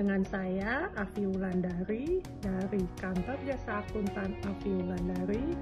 [0.00, 5.52] Dengan saya, Afi Wulandari, dari Kantor Jasa Akuntan Afi Wulandari.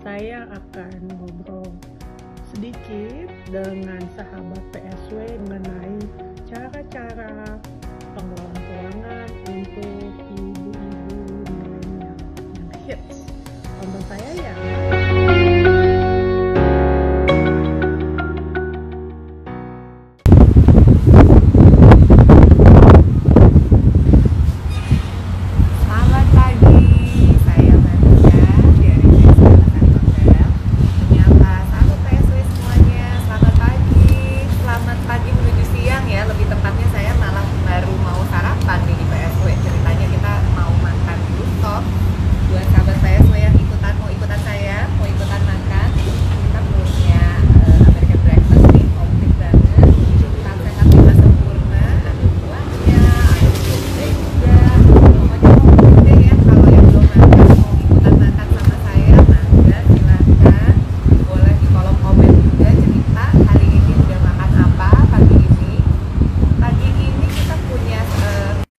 [0.00, 1.68] Saya akan ngobrol
[2.56, 6.00] sedikit dengan sahabat PSW mengenai
[6.48, 7.60] cara-cara
[8.16, 9.92] pengelolaan keuangan untuk
[10.40, 12.16] ibu-ibu milenial
[12.56, 13.28] yang hits.
[13.76, 14.95] Tonton saya ya.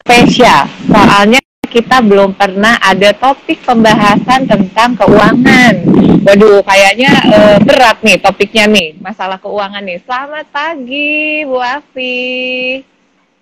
[0.08, 0.63] Spesial.
[0.88, 5.83] Soalnya kita belum pernah ada topik pembahasan tentang keuangan.
[6.23, 9.99] Waduh, kayaknya eh, berat nih topiknya nih, masalah keuangan nih.
[10.08, 12.17] Selamat pagi, Bu Afi.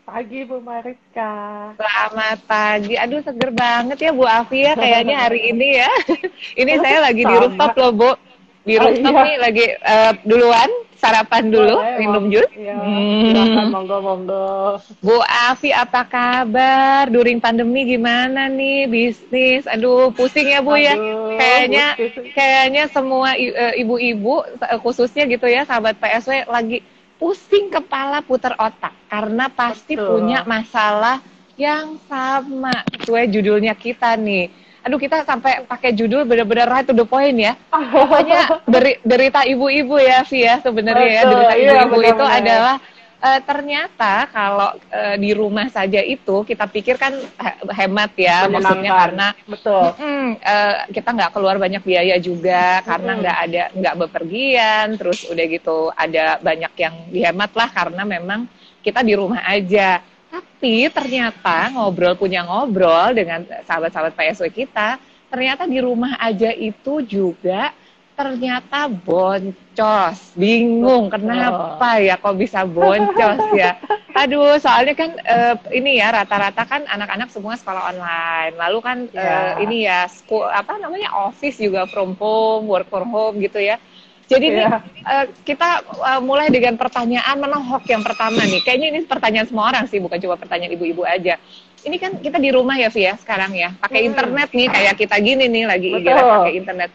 [0.05, 1.33] Pagi Bu Mariska.
[1.77, 2.93] Selamat pagi.
[2.97, 5.89] Aduh, seger banget ya Bu Afi ya kayaknya hari ini ya.
[6.61, 8.11] ini saya lagi di rooftop loh, Bu.
[8.65, 9.21] Di Oh, rooftop iya.
[9.21, 10.69] nih lagi eh, duluan
[11.05, 12.49] sarapan dulu, Boleh, minum jus.
[12.51, 13.69] Iya, Hmm.
[13.69, 14.45] monggo monggo.
[14.99, 17.05] Bu Afi apa kabar?
[17.07, 19.69] During pandemi gimana nih bisnis?
[19.69, 20.97] Aduh pusing ya Bu ya.
[20.97, 22.25] Aduh, Kayaknya pusing.
[22.33, 26.81] kayaknya semua eh, ibu-ibu eh, khususnya gitu ya sahabat PSW lagi
[27.15, 30.07] pusing kepala puter otak karena pasti Betul.
[30.25, 31.21] punya masalah
[31.55, 34.64] yang sama sesuai judulnya kita nih.
[34.85, 37.57] Aduh kita sampai pakai judul bener-bener right to the point ya.
[37.73, 38.41] Pokoknya
[38.73, 42.37] deri- derita ibu-ibu ya Vi ya sebenarnya ya Betul, derita iya, ibu-ibu itu benar-benar.
[42.37, 42.75] adalah
[43.17, 48.91] eh, ternyata kalau eh, di rumah saja itu kita pikir kan he- hemat ya maksudnya
[48.93, 49.85] karena betul.
[49.97, 55.45] mm, eh, kita nggak keluar banyak biaya juga karena nggak ada nggak bepergian terus udah
[55.49, 58.45] gitu ada banyak yang dihemat lah karena memang
[58.85, 59.97] kita di rumah aja
[60.35, 64.99] tapi ternyata ngobrol punya ngobrol dengan sahabat-sahabat PSW kita
[65.31, 67.71] ternyata di rumah aja itu juga
[68.15, 70.35] ternyata boncos.
[70.35, 73.75] Bingung kenapa ya kok bisa boncos ya?
[74.21, 78.55] Aduh soalnya kan eh, ini ya rata-rata kan anak-anak semua sekolah online.
[78.55, 79.39] Lalu kan eh, Ya.
[79.59, 83.75] ini ya school apa namanya office juga from home work from home gitu ya
[84.25, 84.77] jadi nih Iya.
[85.05, 89.85] eh, kita eh, mulai dengan pertanyaan menohok yang pertama nih kayaknya ini pertanyaan semua orang
[89.85, 91.37] sih bukan cuma pertanyaan ibu-ibu aja
[91.81, 94.09] ini kan kita di rumah ya Vi ya sekarang ya pakai Hmm.
[94.09, 96.89] internet nih kayak kita gini nih lagi IG pakai internet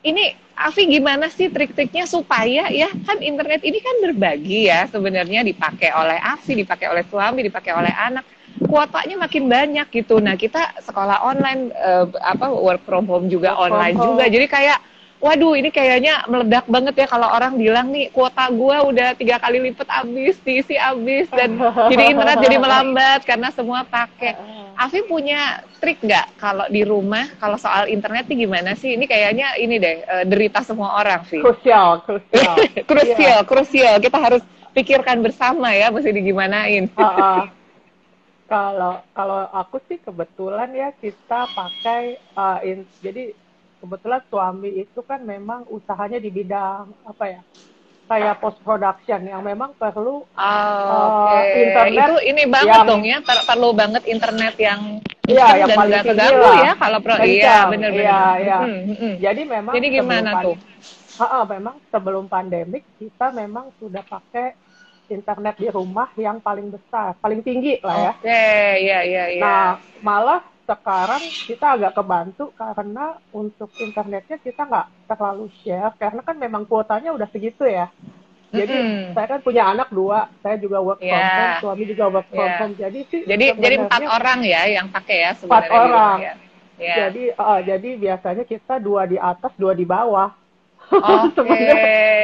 [0.00, 0.24] ini
[0.56, 6.20] Afi gimana sih trik-triknya supaya ya kan internet ini kan berbagi ya sebenarnya dipakai oleh
[6.20, 8.28] Afi, dipakai oleh suami, dipakai oleh anak.
[8.60, 10.20] Kuotanya makin banyak gitu.
[10.20, 14.04] Nah, kita sekolah online eh, apa work from home juga Work online home.
[14.12, 14.24] juga.
[14.28, 14.78] Jadi kayak
[15.20, 19.60] waduh ini kayaknya meledak banget ya kalau orang bilang nih kuota gua udah tiga kali
[19.68, 21.60] lipat habis, diisi habis dan
[21.92, 24.34] jadi internet jadi melambat karena semua pakai.
[24.80, 28.96] Afi punya trik nggak kalau di rumah kalau soal internet nih gimana sih?
[28.96, 31.44] Ini kayaknya ini deh eh, derita semua orang sih.
[31.44, 32.54] Krusial, krusial.
[32.88, 33.94] krusial, krusial.
[34.00, 34.40] Kita harus
[34.72, 36.88] pikirkan bersama ya, mesti digimanain.
[36.96, 37.40] Ah, ah.
[38.48, 43.36] Kalau kalau aku sih kebetulan ya kita pakai ah, in- jadi
[43.80, 47.40] kebetulan suami itu kan memang usahanya di bidang apa ya
[48.06, 53.04] kayak post production yang memang perlu Oh, Oke, Eh, internet itu ini banget yang- dong
[53.06, 54.80] ya, per- perlu banget internet yang
[55.22, 56.58] Iya, yang dan paling tinggi keganggu lah.
[56.58, 57.14] ya kalau pro.
[57.14, 58.02] Kencang, Iya, benar-benar.
[58.02, 58.58] iya, iya.
[58.58, 59.14] Mm, mm, mm.
[59.22, 60.56] jadi memang Jadi gimana tuh?
[61.14, 64.56] Ah, ah, memang sebelum pandemik kita memang sudah pakai
[65.06, 68.12] internet di rumah yang paling besar, paling tinggi lah ya.
[68.16, 68.42] Oke,
[68.80, 69.42] iya, iya, iya.
[69.42, 69.68] Nah,
[70.02, 76.62] malah sekarang kita agak kebantu karena untuk internetnya kita nggak terlalu share karena kan memang
[76.70, 77.90] kuotanya udah segitu ya.
[78.50, 79.14] Jadi Mm-mm.
[79.14, 81.34] saya kan punya anak dua, saya juga work from Iya.
[81.38, 82.58] home, suami juga work from Iya.
[82.58, 82.74] home.
[82.78, 86.18] Jadi sih jadi jadi empat orang ya yang pakai ya sebenarnya di orang.
[86.18, 86.32] ya.
[86.80, 86.94] Ya.
[87.06, 90.39] Jadi ah, jadi biasanya kita dua di atas, dua di bawah.
[90.96, 91.74] Oke, sebenarnya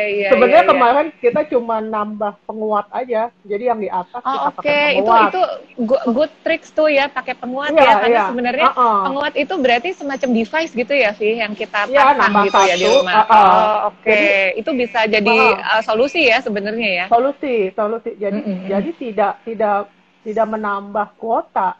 [0.06, 0.72] iya, sebenarnya iya, iya.
[0.74, 3.30] kemarin kita cuma nambah penguat aja.
[3.42, 5.30] Jadi yang di atas kita Oh, oke, pakai itu penguat.
[5.30, 5.42] itu
[5.80, 8.24] good, good tricks tuh ya pakai penguat Iya, ya karena iya.
[8.26, 8.98] sebenarnya Uh-uh.
[9.06, 12.74] penguat itu berarti semacam device gitu ya sih yang kita Iya, pasang nambah gitu ya
[12.74, 13.14] di satu, rumah.
[13.16, 13.46] uh-uh.
[13.46, 14.10] Oh, oke.
[14.10, 15.70] Jadi- itu bisa jadi Uh-uh.
[15.78, 17.06] uh, solusi ya sebenarnya ya.
[17.06, 18.66] solusi solusi jadi Mm-mm.
[18.66, 19.78] jadi tidak tidak
[20.20, 21.78] tidak menambah kuota.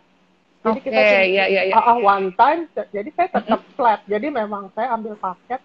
[0.63, 1.75] Jadi Oke, kita cuma iya, iya, iya.
[1.75, 2.67] ah, ah, one time.
[2.91, 4.03] Jadi saya tetap flat.
[4.07, 5.63] Jadi memang saya ambil paket.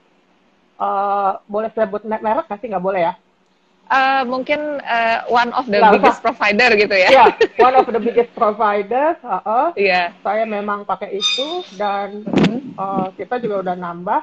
[0.81, 2.69] Eh, boleh sebut merek nggak sih?
[2.73, 3.13] Nggak boleh ya?
[3.91, 7.09] Eh, mungkin eh, one of the biggest provider gitu ya.
[7.11, 7.25] Iya,
[7.67, 9.19] one of the biggest providers.
[9.27, 9.67] ah, ah.
[9.75, 10.15] Iya.
[10.23, 12.23] saya memang pakai itu dan
[12.79, 14.21] eh, kita juga udah nambah.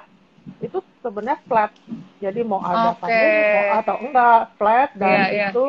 [0.64, 1.72] Itu sebenarnya flat.
[2.18, 3.04] Jadi mau ada Oke.
[3.04, 5.48] pandemi mau atau enggak flat dan Iya, iya.
[5.52, 5.64] itu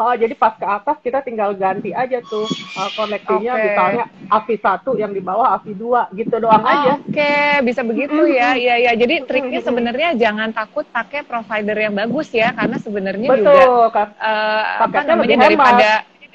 [0.00, 3.64] Oh, jadi pas ke atas kita tinggal ganti aja tuh uh, koneksinya Oke.
[3.68, 6.96] misalnya AVI 1 yang di bawah AVI 2 gitu doang aja.
[6.96, 7.36] Oh, Oke,
[7.68, 8.56] bisa begitu ya.
[8.56, 8.92] Iya, iya.
[8.96, 14.64] Jadi triknya sebenarnya jangan takut pakai provider yang bagus ya, karena sebenarnya juga Betul eh,
[14.88, 15.90] apa namanya daripada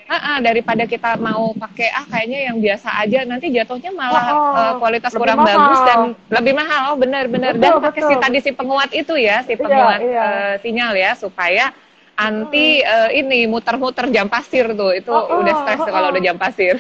[0.06, 4.53] Ah, ah, daripada kita mau pakai ah kayaknya yang biasa aja nanti jatuhnya malah Oh,
[4.53, 5.57] eh, kualitas kurang mahal.
[5.57, 8.09] bagus dan lebih mahal oh benar-benar dan pakai betul.
[8.13, 10.21] si tadi si penguat itu ya si Iya, penguat iya.
[10.21, 11.73] eh, sinyal ya supaya
[12.15, 16.07] anti eh, ini muter-muter jam pasir tuh itu Oh, oh, udah stres tuh oh, kalau
[16.09, 16.13] oh.
[16.15, 16.79] udah jam pasir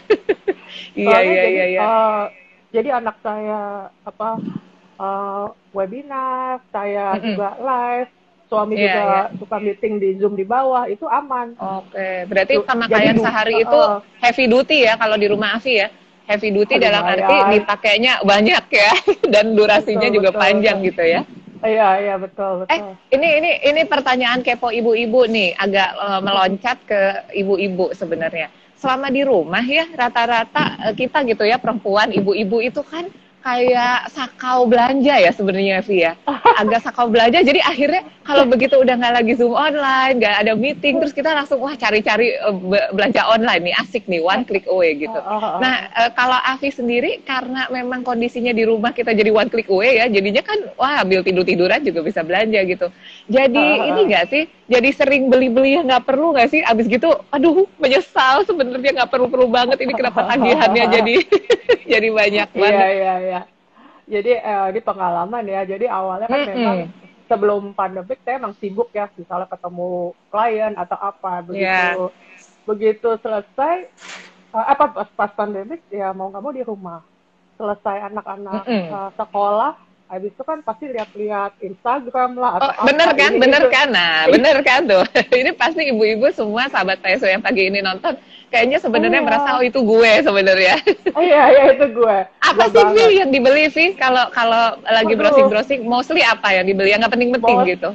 [0.97, 2.23] iya iya jadi, iya iya eh,
[2.71, 4.29] jadi anak saya apa
[4.99, 5.45] eh,
[5.75, 7.35] webinar, saya Mm-mm.
[7.35, 8.09] juga live,
[8.47, 9.23] suami Iya, juga iya.
[9.35, 11.51] suka meeting di Zoom di bawah, itu aman.
[11.59, 13.99] Oke, berarti Tuh, pemakaian sehari uh, itu uh.
[14.23, 15.91] heavy duty ya kalau di rumah Afi ya.
[16.25, 18.91] Heavy duty dalam arti dipakainya banyak ya
[19.33, 20.87] dan durasinya Betul, juga betul, panjang betul.
[20.89, 21.21] gitu ya.
[21.65, 22.93] Iya, iya betul, Eh, betul.
[23.09, 26.99] ini ini ini pertanyaan kepo ibu-ibu nih, agak eh, meloncat ke
[27.33, 28.53] ibu-ibu sebenarnya.
[28.77, 33.09] Selama di rumah ya, rata-rata eh, kita gitu ya perempuan, ibu-ibu itu kan
[33.45, 36.17] kayak sakau belanja ya sebenarnya Vi ya.
[36.57, 40.97] Agak sakau belanja jadi akhirnya kalau begitu udah nggak lagi Zoom online, nggak ada meeting
[40.97, 44.97] terus kita langsung wah cari-cari eh, be- belanja online nih asik nih one click away
[44.97, 45.13] gitu.
[45.13, 45.59] Oh, oh, oh.
[45.61, 50.01] Nah, eh, kalau Avi sendiri karena memang kondisinya di rumah kita jadi one click away
[50.01, 52.89] ya, jadinya kan wah ambil tidur-tiduran juga bisa belanja gitu.
[53.29, 54.43] Jadi ini nggak sih?
[54.65, 56.65] Jadi sering beli-beli yang nggak perlu nggak sih?
[56.65, 61.15] Abis gitu, aduh menyesal sebenarnya nggak perlu-perlu banget ini kenapa tagihannya jadi
[61.93, 62.87] jadi banyak Iya, banget.
[62.97, 63.34] iya, iya.
[64.05, 65.65] Jadi eh, ini pengalaman ya.
[65.65, 66.51] Jadi awalnya kan Mm-mm.
[66.53, 66.77] memang
[67.25, 71.65] sebelum pandemik saya emang sibuk ya, misalnya ketemu klien atau apa begitu.
[71.65, 72.09] Iya.
[72.65, 73.75] Begitu selesai
[74.53, 77.01] eh, apa pas, pas pandemik ya mau nggak mau di rumah.
[77.55, 78.93] Selesai anak-anak Mm-mm.
[78.93, 79.73] eh, sekolah,
[80.05, 83.31] habis itu kan pasti lihat-lihat Instagram lah Oh, atau apa, bener kan?
[83.31, 83.71] ini, Bener itu.
[83.71, 83.87] kan?
[83.89, 85.03] Nah, bener kan tuh.
[85.35, 88.13] ini pasti ibu-ibu semua sahabat PSO yang pagi ini nonton
[88.47, 89.25] kayaknya sebenarnya Iya.
[89.25, 90.75] merasa oh itu gue sebenarnya.
[91.11, 92.17] Oh, iya, iya itu gue.
[92.47, 93.17] Apa Gue sih banget.
[93.17, 95.19] Yang dibeli Vi kalau kalau lagi Waduh.
[95.19, 97.89] browsing-browsing mostly apa yang dibeli yang nggak penting-penting Most- gitu.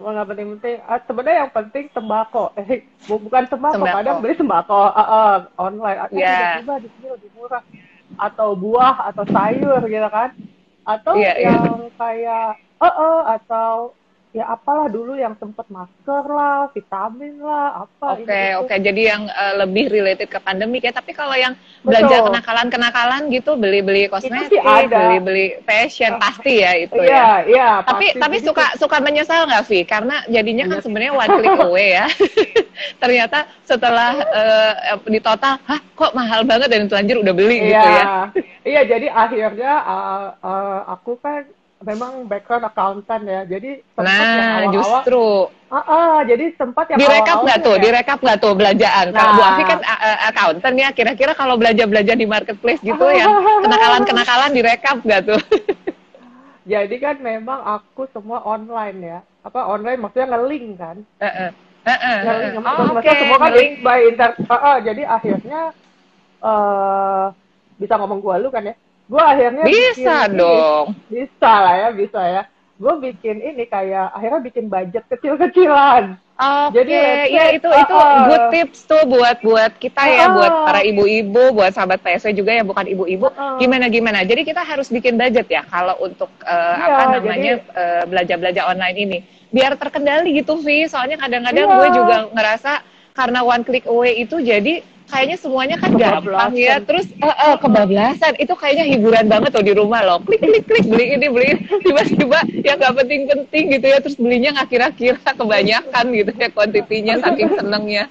[0.00, 0.76] Nggak penting-penting.
[0.86, 2.46] Ah, sebenarnya yang penting tembakau.
[2.62, 3.74] Eh, bu- bukan tembakau.
[3.76, 3.98] Tembakau.
[3.98, 5.98] Kadang beli tembakau ah, ah, online.
[5.98, 6.36] Ah, Iya.
[6.56, 7.62] Tiba-tiba di sini lebih murah.
[8.16, 10.30] Atau buah atau sayur gitu kan.
[10.82, 11.50] Atau Iya, iya.
[11.60, 12.46] yang kayak
[12.80, 13.92] eh eh, atau
[14.30, 18.60] ya apalah dulu yang sempet masker lah, vitamin lah, apa Oke, ini, itu.
[18.62, 18.74] oke.
[18.78, 20.94] Jadi yang eh, lebih related ke pandemik ya.
[20.94, 27.26] Tapi kalau yang belanja kenakalan-kenakalan gitu, beli-beli kosmetik, beli-beli fashion, pasti ya itu Iya, ya.
[27.42, 27.68] iya.
[27.82, 28.20] Tapi pasti.
[28.22, 29.80] tapi Jadi suka suka menyesal nggak Vi?
[29.82, 30.84] Karena jadinya kan Iya.
[30.86, 32.06] sebenarnya one click away ya.
[33.02, 34.72] Ternyata setelah eh,
[35.10, 38.06] di total, hah kok mahal banget dan telanjur udah beli gitu Iya, ya.
[38.62, 38.82] Iya.
[38.84, 41.44] Jadi akhirnya uh, uh, aku kan
[41.80, 43.40] memang background accountant ya.
[43.44, 45.22] Jadi sempat yang Nah, awal-awal, justru
[45.70, 47.78] Ah, ah, jadi sempat yang direkap nggak tuh?
[47.78, 47.82] ya.
[47.86, 49.06] Direkap nggak tuh belanjaan?
[49.14, 49.38] Kalau Nah.
[49.38, 53.30] Bu Afi kan a- accountant ya, kira-kira kalau belanja-belanja di marketplace gitu yang
[53.62, 55.38] kenakalan-kenakalan direkap nggak tuh?
[56.66, 59.18] Jadi kan memang aku semua online ya.
[59.40, 60.96] Apa online maksudnya nge-link kan?
[61.22, 61.50] Heeh.
[61.86, 62.50] Heeh, Nge-link.
[62.50, 62.60] heeh.
[62.60, 63.72] Maksudnya Oh, Oke, semua kan nge-link.
[63.80, 64.30] by inter.
[64.50, 65.60] Ah, jadi akhirnya
[66.42, 67.24] eh
[67.80, 68.74] bisa ngomong gua lu kan ya?
[69.08, 70.38] Gua akhirnya bisa bikin ini.
[70.38, 70.86] dong.
[71.08, 72.42] Bisa lah ya, bisa ya.
[72.80, 76.16] Gue bikin ini kayak akhirnya bikin budget kecil-kecilan.
[76.40, 80.00] Oke, Jadi, let's ya say, itu uh, itu uh, good tips tuh buat buat kita
[80.08, 83.28] ya, uh, buat para ibu-ibu, buat sahabat PSW juga yang bukan ibu-ibu.
[83.28, 83.56] Uh, uh.
[83.60, 84.24] Gimana gimana?
[84.24, 88.96] Jadi kita harus bikin budget ya kalau untuk eh, Iya, apa namanya eh, belanja-belanja online
[88.96, 89.18] ini,
[89.52, 90.88] biar terkendali gitu, Vi.
[90.88, 91.76] Soalnya kadang-kadang Iya.
[91.76, 92.72] gue juga ngerasa
[93.12, 96.78] karena one click away itu jadi kayaknya semuanya kan gampang ya.
[96.80, 100.18] Terus eh, eh, kebablasan itu kayaknya hiburan banget tuh di rumah loh.
[100.22, 101.50] Klik klik klik beli ini beli
[101.84, 103.98] tiba-tiba yang nggak penting-penting gitu ya.
[103.98, 108.06] Terus belinya nggak kira-kira kebanyakan gitu ya kuantitinya saking senengnya.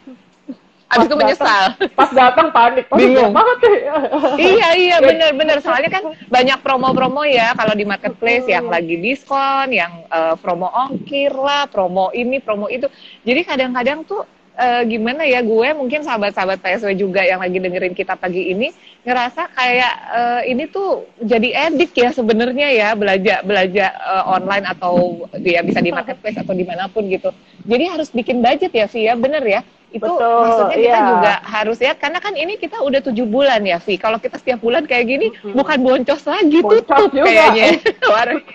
[0.90, 1.78] Abis itu menyesal.
[1.94, 2.90] Pas datang panik.
[2.90, 3.30] Bingung.
[3.30, 3.78] banget deh.
[4.58, 10.02] iya iya bener-bener soalnya kan banyak promo-promo ya kalau di marketplace yang lagi diskon, yang
[10.10, 12.90] eh, promo ongkir lah, promo ini, promo itu.
[13.22, 14.26] Jadi kadang-kadang tuh
[14.60, 18.76] eh, gimana ya gue mungkin sahabat-sahabat PSW juga yang lagi dengerin kita pagi ini
[19.08, 25.26] ngerasa kayak eh, ini tuh jadi edik ya sebenarnya ya belanja belanja eh, online atau
[25.40, 27.32] dia bisa di marketplace atau di mana pun gitu.
[27.64, 29.62] Jadi harus bikin budget ya Vi ya bener ya.
[29.90, 31.10] Itu Betul, maksudnya kita iya.
[31.10, 33.98] juga harus lihat karena kan ini kita udah tujuh bulan ya Vi.
[33.98, 35.58] Kalau kita setiap bulan kayak gini Mm-mm.
[35.58, 37.26] bukan boncos lagi Boncos tutup juga.
[37.26, 37.68] kayaknya.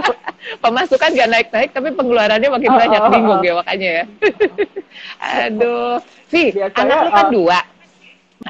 [0.62, 3.00] Pemasukan gak naik-naik tapi pengeluarannya makin Oh, banyak.
[3.00, 3.46] oh, oh, bingung oh.
[3.46, 4.04] ya makanya ya.
[5.46, 6.02] Aduh.
[6.30, 7.58] Vi Biasanya, anak lu kan uh, dua.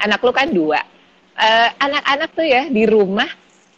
[0.01, 0.79] Anak lu kan dua.
[1.41, 3.25] Eh, anak-anak tuh ya di rumah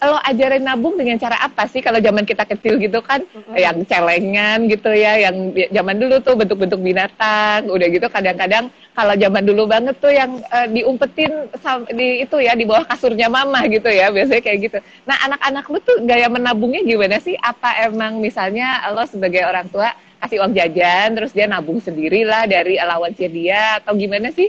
[0.05, 1.79] lo ajarin nabung dengan cara apa sih?
[1.79, 3.55] Kalau zaman kita kecil gitu kan Mm-mm.
[3.55, 9.13] yang celengan gitu ya yang bi- zaman dulu tuh bentuk-bentuk binatang udah gitu kadang-kadang kalau
[9.17, 11.49] zaman dulu banget tuh yang eh, diumpetin
[11.95, 14.77] di itu ya di bawah kasurnya mama gitu ya biasanya kayak gitu.
[15.07, 17.35] Nah anak-anak lu tuh gaya menabungnya gimana sih?
[17.39, 19.91] Apa emang misalnya lo sebagai orang tua
[20.23, 24.47] kasih uang jajan terus dia nabung sendiri lah dari allowance dia atau gimana sih?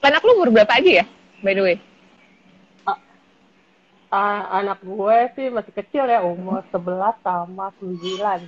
[0.00, 1.06] Anak lu umur berapa aja ya
[1.44, 1.76] by the way
[4.10, 8.42] Ah, anak gue sih masih kecil ya, umur 11 sama 9.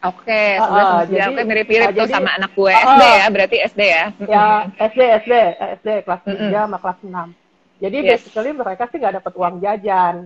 [0.00, 1.06] Oke, ah, sama sembilan.
[1.10, 4.04] jadi- Oke, mirip-mirip ah, tuh jadi- sama anak gue ah, SD ya, berarti SD ya.
[4.24, 4.46] Ya,
[4.80, 6.50] SD, SD, eh, SD kelas 3 Mm-mm.
[6.54, 7.28] sama kelas 6.
[7.80, 8.08] Jadi Yes.
[8.22, 10.16] basically mereka sih nggak dapat uang jajan.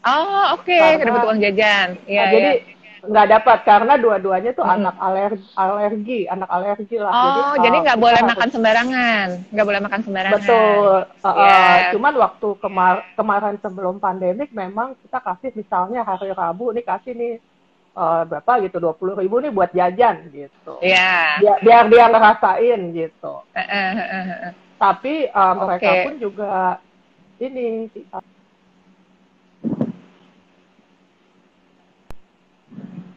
[0.00, 1.88] Oh, oke, Karena- nggak dapat uang jajan.
[2.06, 2.79] Iya, Nah, jadi iya.
[3.00, 4.76] Nggak dapat karena dua-duanya tuh Mm-mm.
[4.76, 7.12] anak alergi, alergi, anak alergi lah.
[7.12, 10.36] Oh, uh, jadi nggak boleh harus- makan sembarangan, nggak boleh makan sembarangan.
[10.36, 10.96] Betul.
[11.08, 11.96] Uh, uh, Iya.
[11.96, 17.32] Cuman waktu kemar kemarin sebelum pandemik memang kita kasih misalnya hari Rabu nih kasih nih
[17.96, 20.76] uh, berapa gitu dua puluh ribu nih buat jajan gitu.
[20.84, 21.40] Iya.
[21.40, 23.34] Biar, biar dia ngerasain gitu.
[23.56, 24.52] Eh, eh, eh, eh.
[24.80, 26.04] Tapi uh, mereka Oke.
[26.08, 26.52] pun juga
[27.40, 28.24] ini uh,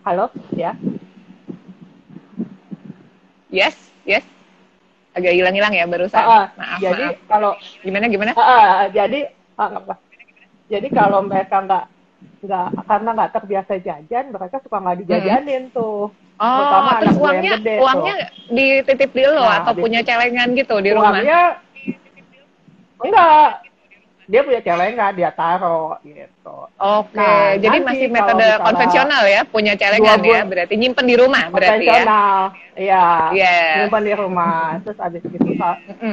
[0.03, 0.75] Halo, ya.
[3.48, 4.25] Yes, yes.
[5.15, 6.19] Agak hilang-hilang ya barusan.
[6.19, 6.45] Ah, ah.
[6.57, 7.29] maaf, jadi maaf.
[7.31, 7.51] kalau
[7.86, 8.31] Gimana, gimana?
[8.36, 9.95] Ah, ah, jadi nggak apa.
[10.67, 11.86] Jadi kalau mereka nggak
[12.43, 16.12] nggak karena nggak terbiasa jajan, mereka suka nggak dijajanin tuh.
[16.33, 18.15] Oh, Terutama terus uangnya, gede uangnya
[18.50, 21.13] dititip di lo Nah, atau di- punya celengan gitu di rumah?
[21.13, 21.41] Uangnya
[23.00, 23.50] enggak,
[24.24, 26.58] dia punya celengan, dia taruh gitu.
[26.80, 31.51] Oke, Nah, jadi nanti masih metode konvensional ya, punya celengan ya, berarti nyimpen di rumah
[31.51, 31.92] berarti ya.
[31.92, 32.39] Konvensional,
[32.80, 33.06] iya.
[33.36, 33.56] Iya.
[33.84, 34.80] Nyimpan di rumah.
[34.84, 35.51] Terus abis itu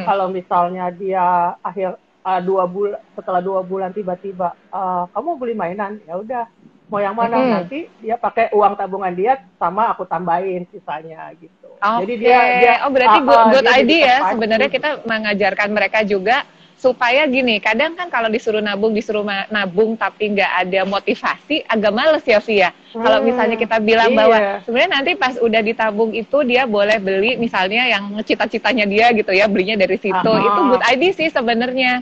[0.06, 6.02] kalau misalnya dia akhir ah, dua bulan setelah dua bulan tiba-tiba ah, kamu beli mainan,
[6.04, 6.44] ya udah
[6.90, 7.52] mau yang mana Mm-mm.
[7.54, 11.70] nanti dia pakai uang tabungan dia sama aku tambahin sisanya gitu.
[11.78, 12.02] Oke.
[12.02, 14.18] Jadi dia, dia oh berarti ah, good, ah, good idea ya.
[14.34, 16.42] Sebenarnya kita mengajarkan mereka juga
[16.80, 17.60] supaya gini.
[17.60, 19.20] Kadang kan kalau disuruh nabung, disuruh
[19.52, 22.72] nabung tapi nggak ada motivasi, agak males ya Via.
[22.90, 24.16] Kalau Hmm, misalnya kita bilang iya.
[24.16, 29.28] bahwa sebenarnya nanti pas udah ditabung itu dia boleh beli misalnya yang cita-citanya dia gitu
[29.30, 30.30] ya, belinya dari situ.
[30.32, 30.40] Aha.
[30.42, 32.00] Itu good idea sih sebenarnya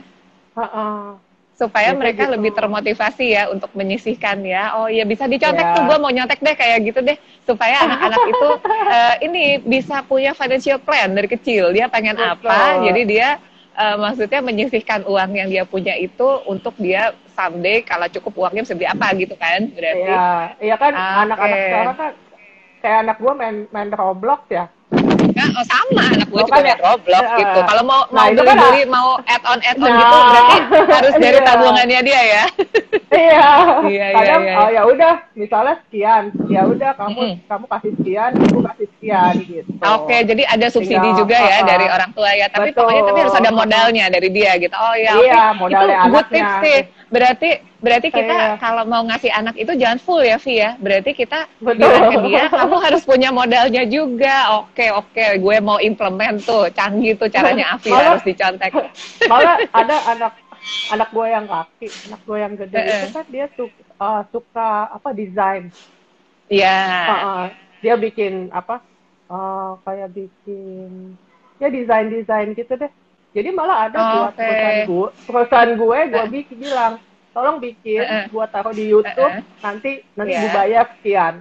[1.59, 2.33] supaya Biasanya mereka gitu.
[2.39, 4.79] lebih termotivasi ya untuk menyisihkan ya.
[4.79, 5.75] Oh iya bisa dicontek Ya.
[5.75, 8.49] tuh, gue mau nyontek deh kayak gitu deh supaya anak-anak itu
[8.95, 11.75] eh, ini bisa punya financial plan dari kecil.
[11.75, 12.47] Dia pengen Betul.
[12.47, 13.27] apa, jadi dia
[13.79, 18.75] eh, maksudnya menyisihkan uang yang dia punya itu untuk dia someday kalau cukup uangnya bisa
[18.75, 20.11] beli apa gitu kan berarti.
[20.11, 20.27] Iya,
[20.59, 21.19] iya kan Oke.
[21.23, 22.11] anak-anak sekarang kan
[22.83, 24.65] kayak anak gua main main Roblox ya.
[25.29, 26.79] Nah, oh sama anak gue Oh, juga kan main?
[26.79, 27.37] Roblox Ya.
[27.37, 27.59] gitu.
[27.63, 30.57] Kalau mau Nah, mau itu kan beli-beli mau add-on add-on Nah, gitu berarti
[30.89, 31.45] harus dari iya.
[31.45, 32.43] tabungannya dia ya.
[33.09, 33.49] Iya.
[33.89, 34.55] Iya, iya, Kadang iya.
[34.55, 37.49] oh ya udah, misalnya sekian, ya udah kamu Mm-mm.
[37.49, 39.71] kamu kasih sekian, ibu kasih sekian gitu.
[39.81, 41.67] Oke, jadi ada subsidi juga ya uh-uh.
[41.67, 42.45] dari orang tua ya.
[42.47, 42.85] Tapi Betul.
[42.85, 44.75] pokoknya tapi harus ada modalnya dari dia gitu.
[44.77, 45.13] Oh ya.
[45.17, 46.79] Iya, modalnya itu good tips sih.
[47.09, 47.49] Berarti
[47.81, 48.61] berarti kita Iya.
[48.61, 50.77] kalau mau ngasih anak itu jangan full ya, Vi ya.
[50.77, 51.89] Berarti kita Betul.
[51.89, 54.61] bilang ke dia, kamu harus punya modalnya juga.
[54.61, 56.69] Oke, oke, gue mau implement tuh.
[56.69, 58.71] Canggih tuh caranya Afi Malah- harus dicontek.
[59.25, 60.33] Malah ada anak
[60.93, 62.99] anak gue yang kaki, anak gue yang gede Eh, eh.
[63.01, 65.63] itu kan dia suka, uh, suka apa desain.
[66.45, 66.77] Iya.
[67.09, 67.43] Uh, uh,
[67.81, 68.85] dia bikin apa?
[69.29, 71.13] uh, kayak bikin
[71.57, 72.89] ya desain desain gitu deh.
[73.29, 74.41] Jadi malah ada buat Oke.
[74.41, 76.93] perusahaan gue, perusahaan gue, gue bikin bilang,
[77.29, 78.23] tolong bikin, Eh, eh.
[78.27, 79.43] buat taruh di YouTube, Eh, eh.
[79.61, 80.41] nanti nanti Iya.
[80.41, 81.35] gue bayar sekian.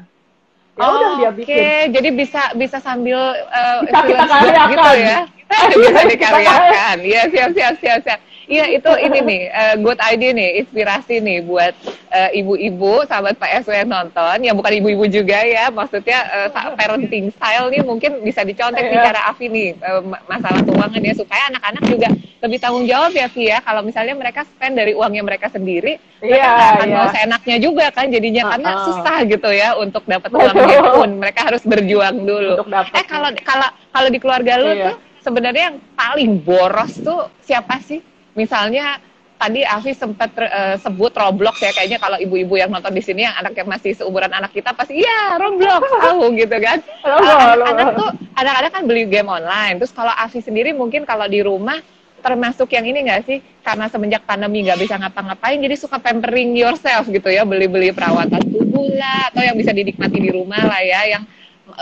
[0.74, 1.86] Ya udah dia Oke, bikin.
[1.90, 4.68] jadi bisa bisa sambil uh, Bisa kita influence karyakan.
[4.70, 5.18] gitu ya.
[5.74, 6.96] bisa Kita dikaryakan.
[7.02, 8.20] Iya, siap siap siap siap.
[8.48, 11.76] Iya, itu ini nih uh, good idea nih, inspirasi nih buat
[12.08, 17.28] uh, ibu-ibu sahabat Pak SW yang nonton, yang bukan ibu-ibu juga ya, maksudnya uh, parenting
[17.28, 19.12] style nih mungkin bisa dicontek Iya.
[19.12, 22.08] cara Afi nih uh, ma- masalah keuangan ya supaya anak-anak juga
[22.40, 23.60] lebih tanggung jawab ya Vi ya.
[23.60, 26.96] Kalau misalnya mereka spend dari uangnya mereka sendiri, mereka nggak akan iya.
[26.96, 28.84] mau seenaknya juga kan jadinya karena Uh-uh.
[28.88, 32.64] susah gitu ya untuk dapat uangnya pun mereka harus berjuang dulu.
[32.96, 34.84] Eh kalau kalau kalau di keluarga lu Iya.
[34.88, 38.00] tuh sebenarnya yang paling boros tuh siapa sih?
[38.38, 39.02] Misalnya
[39.38, 43.34] tadi Afi sempat uh, sebut Roblox ya kayaknya kalau ibu-ibu yang nonton di sini yang
[43.34, 46.78] anaknya masih seumuran anak kita pasti iya Roblox tahu gitu kan.
[47.02, 49.82] Anak-anak uh, tuh anak-anak kan beli game online.
[49.82, 51.82] Terus kalau Afi sendiri mungkin kalau di rumah
[52.18, 57.06] termasuk yang ini nggak sih karena semenjak pandemi nggak bisa ngapa-ngapain jadi suka pampering yourself
[57.06, 61.22] gitu ya beli-beli perawatan tubuh lah atau yang bisa dinikmati di rumah lah ya yang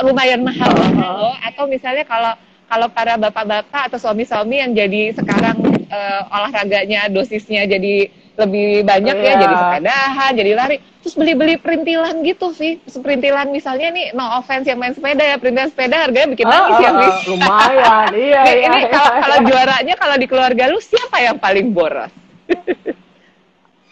[0.05, 2.37] lumayan mahal loh atau misalnya kalau
[2.67, 9.33] kalau para bapak-bapak atau suami-suami yang jadi sekarang uh, olahraganya dosisnya jadi lebih banyak ya,
[9.41, 14.77] jadi sepedahan, jadi lari, terus beli-beli perintilan gitu sih, perintilan misalnya nih no offense yang
[14.77, 18.63] main sepeda ya, perintilan sepeda harganya bikin nangis oh, ya, oh, lumayan, iya, iya.
[18.69, 22.13] Ini iya, kalau, kalau juaranya kalau di keluarga lu siapa yang paling boros?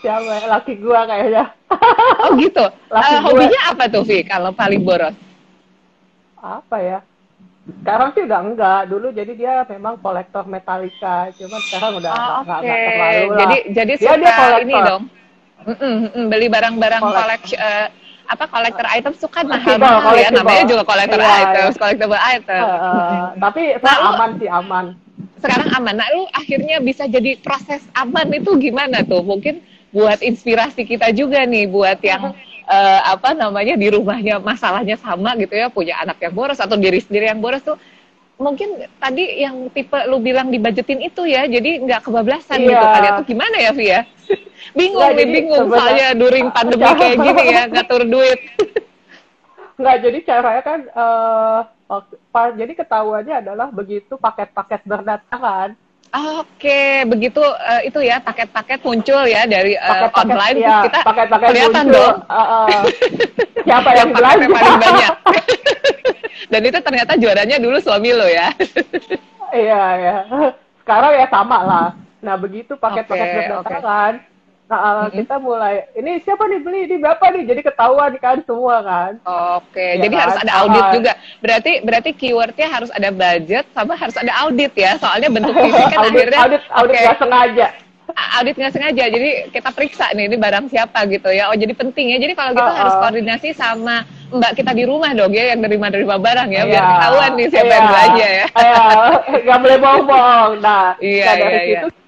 [0.04, 0.44] siapa?
[0.44, 1.44] Laki gua kayaknya.
[2.20, 2.64] oh gitu.
[2.94, 4.28] Laki uh, hobinya apa tuh, Vi?
[4.28, 5.16] Kalau paling boros?
[6.37, 6.99] Apa ya?
[7.64, 8.80] Sekarang sih udah enggak.
[8.92, 12.68] Dulu jadi dia memang kolektor Metallica, cuman sekarang udah oh, enggak, okay.
[12.68, 13.38] enggak terlalu lah.
[13.40, 14.61] Jadi jadi dia, suka dia kolektor.
[14.64, 15.02] ini dong.
[15.64, 17.88] Mm -mm, mm, beli barang-barang koleksi uh,
[18.28, 21.80] apa kolektor item suka mahal-mahal ya namanya juga kolektor iya, items, iya.
[21.80, 22.64] collectible item.
[22.64, 24.85] Uh, uh, tapi nah, aman sih aman.
[25.40, 25.94] Sekarang aman.
[25.97, 29.25] Nah, lu akhirnya bisa jadi proses aman itu gimana tuh?
[29.25, 32.53] Mungkin buat inspirasi kita juga nih buat yang uh,
[33.04, 37.28] apa namanya di rumahnya masalahnya sama gitu ya punya anak yang boros atau diri sendiri
[37.28, 37.76] yang boros tuh
[38.35, 42.68] mungkin tadi yang tipe lu bilang dibajetin itu ya jadi nggak kebablasan iya.
[42.75, 42.85] gitu.
[42.85, 44.00] Kali itu gimana ya Via?
[44.78, 48.40] Bingung nih bingung soalnya during pandemi kayak gini ya ngatur duit.
[49.78, 51.61] Nggak jadi caranya kan uh,
[52.54, 55.76] jadi ketahuannya adalah begitu paket-paket berdatangan
[56.14, 60.99] Oke, begitu uh, itu ya paket-paket muncul ya dari uh, paket -paket, online ya, kita
[61.02, 61.99] paket-paket kelihatan muncul.
[61.99, 62.16] dong.
[62.30, 62.83] Uh, uh,
[63.66, 65.14] siapa yang, yang belanja paling banyak?
[66.54, 68.47] Dan itu ternyata juaranya dulu suami lo ya.
[69.50, 70.16] iya ya.
[70.87, 71.88] Sekarang ya sama lah.
[72.23, 74.12] Nah begitu paket-paket okay, berdatangan.
[74.23, 74.33] Okay
[74.64, 75.21] Nah, mm-hmm.
[75.21, 79.12] kita mulai ini siapa nih beli ini berapa nih jadi ketahuan kan semua kan.
[79.61, 79.90] Oke, okay.
[80.00, 80.22] ya jadi kan?
[80.24, 81.12] harus ada audit juga.
[81.44, 84.96] Berarti berarti keywordnya harus ada budget sama harus ada audit ya.
[84.96, 87.16] Soalnya bentuk fisik kan audit, akhirnya audit audit okay.
[87.20, 87.68] sengaja.
[88.14, 91.53] Audit nggak sengaja, jadi kita periksa nih ini barang siapa gitu ya.
[91.53, 92.18] Oh jadi penting ya.
[92.24, 92.79] Jadi kalau gitu uh, uh.
[92.81, 96.81] harus koordinasi sama mbak kita di rumah dong ya yang nerima nerima barang ya, biar
[96.81, 96.88] iya.
[96.88, 97.77] ketahuan nih siapa yeah.
[97.77, 98.46] yang belanja ya.
[98.48, 98.85] Iya,
[99.44, 100.50] nggak boleh bohong.
[100.64, 102.03] Nah, iya, nah, dari iya, situ iya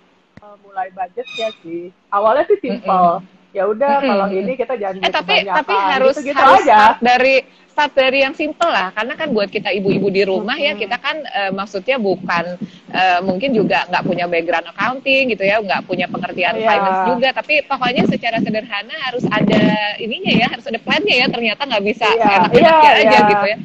[0.77, 1.89] mulai budget ya sih.
[2.13, 2.93] Awalnya sih simple.
[2.93, 3.57] Mm -hmm.
[3.57, 4.11] Ya udah mm -hmm.
[4.13, 6.77] kalau ini kita jangan eh, tapi tapi harus gitu, gitu harus aja.
[6.77, 7.35] Start dari
[7.73, 10.65] start dari yang simple lah karena kan buat kita ibu-ibu di rumah hmm.
[10.65, 12.57] ya kita kan uh, maksudnya bukan
[12.89, 16.73] uh, mungkin juga nggak punya background accounting gitu ya nggak punya pengertian yeah.
[16.73, 21.69] finance juga tapi pokoknya secara sederhana harus ada ininya ya harus ada plannya ya ternyata
[21.69, 22.49] nggak bisa yeah.
[22.49, 23.29] enak-enaknya yeah, aja yeah.
[23.29, 23.57] gitu ya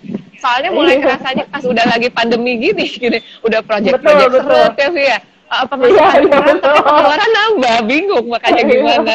[0.43, 1.03] soalnya mulai iya.
[1.07, 5.17] kerasanya pas udah lagi pandemi gini gini udah project-project serut ya ya
[5.51, 9.13] uh, pemasukan ya, tapi pengeluaran nambah bingung makanya gimana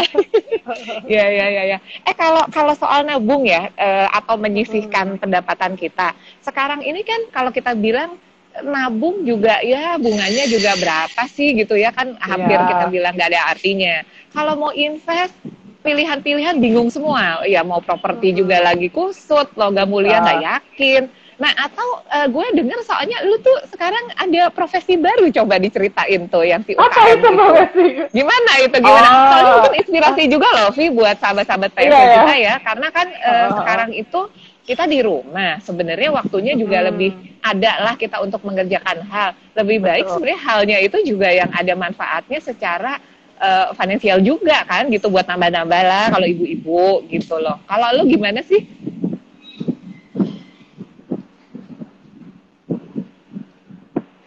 [1.17, 5.21] ya ya ya ya eh kalau kalau soal nabung ya uh, atau menyisihkan hmm.
[5.21, 6.13] pendapatan kita
[6.45, 8.21] sekarang ini kan kalau kita bilang
[8.65, 12.69] nabung juga ya bunganya juga berapa sih gitu ya kan hampir ya.
[12.69, 13.95] kita bilang nggak ada artinya
[14.33, 15.37] kalau mau invest
[15.85, 18.37] pilihan-pilihan bingung semua ya mau properti hmm.
[18.37, 20.49] juga lagi kusut logam mulia nggak ya.
[20.57, 21.03] yakin
[21.37, 26.49] Nah, atau uh, gue denger soalnya lu tuh sekarang ada profesi baru coba diceritain tuh
[26.49, 27.87] yang si UKM Apa itu profesi?
[28.17, 29.09] Gimana itu gimana?
[29.09, 29.29] Oh.
[29.29, 30.29] Soalnya mungkin inspirasi oh.
[30.33, 32.55] juga loh Vi buat sahabat-sahabat PSP yeah, kita ya.
[32.65, 33.49] Karena kan uh, oh.
[33.61, 34.21] sekarang itu
[34.67, 36.87] kita di rumah sebenarnya waktunya juga hmm.
[36.91, 41.73] lebih ada lah kita untuk mengerjakan hal lebih baik sebenarnya halnya itu juga yang ada
[41.79, 42.99] manfaatnya secara
[43.39, 48.43] uh, finansial juga kan gitu buat nambah-nambah lah kalau ibu-ibu gitu loh kalau lu gimana
[48.43, 48.67] sih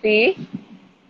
[0.02, 0.34] sih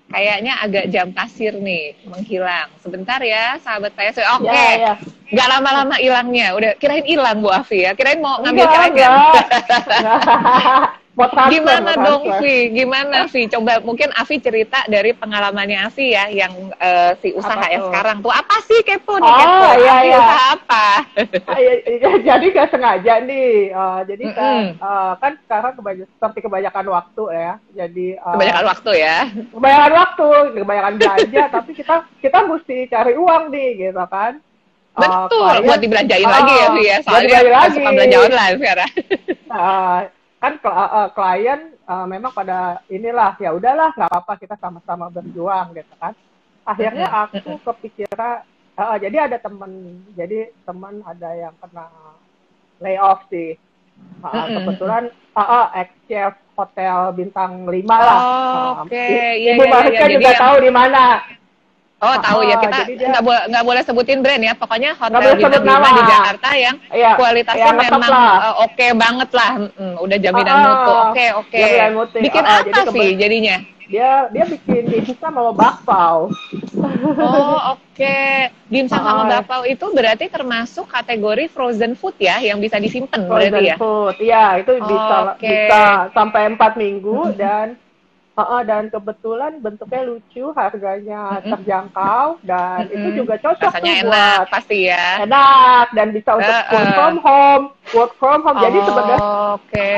[0.09, 2.73] kayaknya agak jam pasir nih menghilang.
[2.81, 4.09] Sebentar ya, sahabat saya.
[4.35, 4.71] Oke, okay.
[4.77, 4.93] ya, ya.
[5.29, 6.57] nggak lama-lama hilangnya.
[6.57, 7.93] Udah kirain hilang Bu Afi ya.
[7.93, 8.65] Kirain mau ngambil
[11.27, 12.57] transfer, Gimana dong Vi?
[12.71, 13.41] Gimana Vi?
[13.51, 18.31] Coba mungkin Afi cerita dari pengalamannya Afi ya yang uh, si usaha ya sekarang tuh.
[18.31, 19.67] Apa sih kepo nih oh, kepo?
[19.75, 20.17] Iya, Afi iya.
[20.17, 20.87] usaha apa?
[21.49, 23.75] Ah, iya, iya, jadi gak sengaja nih.
[23.75, 24.39] Uh, jadi mm -hmm.
[24.39, 27.53] kan, uh, kan sekarang kebanyakan, seperti kebanyakan waktu ya.
[27.75, 29.17] Jadi uh, kebanyakan waktu ya.
[29.51, 30.27] Kebanyakan waktu,
[30.63, 31.43] kebanyakan belanja.
[31.59, 34.39] tapi kita kita mesti cari uang nih gitu kan.
[34.99, 36.97] Betul, uh, buat dibelanjain uh, lagi ya, Vi ya.
[37.03, 37.75] Soalnya lagi.
[37.79, 38.91] suka belanja online sekarang.
[39.47, 39.99] Uh,
[40.39, 45.93] kan uh, klien uh, memang pada inilah ya udahlah nggak apa-apa kita sama-sama berjuang gitu
[45.99, 46.15] kan.
[46.63, 48.47] Akhirnya aku kepikiran
[48.79, 51.91] uh, jadi ada temen jadi teman ada yang kena
[52.79, 53.59] layoff sih.
[54.23, 58.19] Uh, kebetulan uh, uh, ex chef hotel bintang lima lah.
[58.19, 58.91] Oh, oke.
[58.91, 59.43] okay.
[59.43, 60.07] ibu yeah, yeah, yeah.
[60.15, 61.19] juga tahu di mana
[61.99, 62.55] Oh tahu ya.
[62.55, 62.77] Ah, kita
[63.11, 64.53] nggak boleh nggak boleh sebutin brand ya.
[64.55, 69.51] Pokoknya hotel bintang lima di Jakarta yang Iya, kualitasnya lengkap memang eh, oke banget lah.
[69.59, 70.93] Mm, udah jaminan Ah, mutu.
[71.11, 71.59] Oke oke.
[71.59, 72.15] Jaminan mutu.
[72.19, 73.57] bikin Ah, apa jadi sih jadinya?
[73.89, 76.29] Dia dia bikin dimsum sama bakpao.
[77.19, 78.19] oh oke.
[78.69, 83.65] Dimsum sama bakpao itu berarti termasuk kategori frozen food ya yang bisa disimpan Frozen berarti
[83.65, 83.75] ya?
[83.75, 84.15] food.
[84.21, 85.51] Iya, itu bisa Oke.
[85.67, 85.83] bisa
[86.13, 87.75] sampai empat minggu dan
[88.39, 93.19] Heeh, dan kebetulan bentuknya lucu, harganya terjangkau dan itu Mm-mm.
[93.19, 96.95] juga cocok rasanya tuh enak buat pasti ya enak dan bisa untuk Eh, work eh.
[96.95, 98.59] from home, work from home.
[98.63, 99.19] Jadi Oh, sebenarnya
[99.59, 99.91] oke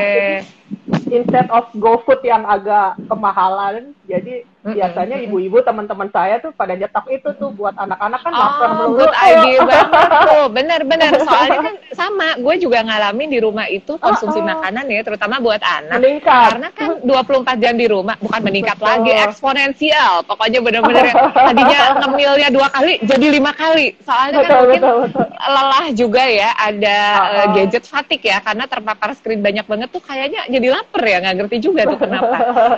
[1.08, 7.30] instead of GoFood yang agak kemahalan, jadi Biasanya ibu-ibu teman-teman saya tuh pada nyetok itu
[7.34, 8.98] tuh buat anak-anak kan lapar Oh, melulu.
[9.02, 9.90] good idea banget
[10.30, 10.46] tuh.
[10.48, 11.12] Bener-bener.
[11.20, 14.50] Soalnya kan sama, gue juga ngalamin di rumah itu konsumsi Oh, oh.
[14.54, 15.98] makanan ya, terutama buat anak.
[15.98, 16.50] Meningkat.
[16.54, 18.86] Karena kan 24 jam di rumah, bukan meningkat Betul.
[18.86, 20.14] lagi, eksponensial.
[20.24, 21.10] Pokoknya bener-bener
[21.50, 23.98] tadinya ngemilnya dua kali, jadi lima kali.
[24.06, 25.26] Soalnya kan mungkin betul, betul.
[25.42, 27.48] lelah juga ya, ada Oh, oh.
[27.58, 31.58] gadget fatigue ya, karena terpapar screen banyak banget tuh kayaknya jadi lapar ya, nggak ngerti
[31.60, 32.36] juga tuh kenapa.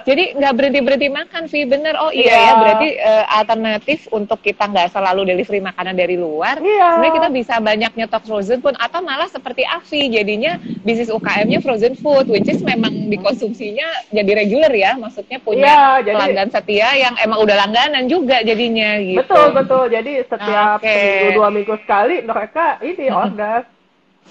[0.07, 1.59] Jadi nggak berhenti-berhenti makan, Vi.
[1.73, 2.37] Bener, oh iya Iya.
[2.39, 6.85] ya, berarti eh, alternatif untuk kita nggak selalu delivery makanan dari luar, Iya.
[6.93, 11.95] sebenarnya kita bisa banyak nyetok frozen food atau malah seperti Avi jadinya bisnis UKM-nya frozen
[11.95, 17.13] food which is memang dikonsumsinya jadi regular ya maksudnya punya Iya, jadi- pelanggan setia yang
[17.17, 19.19] emang udah langganan juga jadinya gitu.
[19.19, 19.83] Betul betul.
[19.89, 20.93] Jadi setiap Oke.
[20.93, 23.65] minggu dua minggu sekali mereka ini order.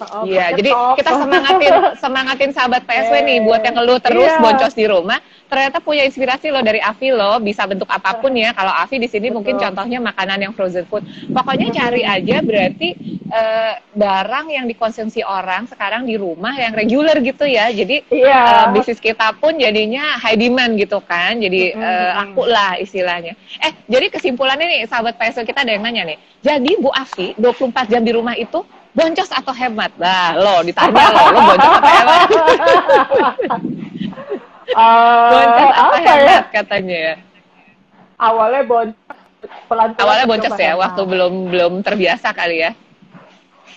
[0.00, 0.94] Oh, Iya, jadi nyetok.
[0.98, 4.40] kita semangatin semangatin sahabat PSW nih Eh, buat yang ngeluh terus iya.
[4.40, 5.20] boncos di rumah.
[5.46, 8.50] Ternyata punya inspirasi loh dari Avi loh, bisa bentuk apa pun ya.
[8.50, 9.36] Kalau Avi di sini Betul.
[9.36, 11.04] mungkin contohnya makanan yang frozen food.
[11.28, 12.88] Pokoknya cari aja berarti
[13.28, 17.68] eh, barang yang dikonsumsi orang sekarang di rumah yang regular gitu ya.
[17.68, 18.40] Jadi Iya.
[18.42, 21.36] eh, bisnis kita pun jadinya high demand gitu kan.
[21.36, 23.36] Jadi Mm-mm, eh, laku lah istilahnya.
[23.60, 26.18] Eh, jadi kesimpulannya nih sahabat PSW kita ada yang nanya nih.
[26.40, 29.90] Jadi Bu Avi 24 jam di rumah itu boncos atau hemat?
[29.96, 32.28] Nah, lo ditanya lo, lo boncos atau hemat?
[34.72, 36.12] Eh, boncos atau apa ya?
[36.16, 37.14] hemat katanya ya.
[38.16, 38.96] Awalnya boncos
[39.68, 40.00] pelan-pelan.
[40.00, 40.80] Awalnya boncos ya, hemat.
[40.80, 42.70] waktu belum belum terbiasa kali ya.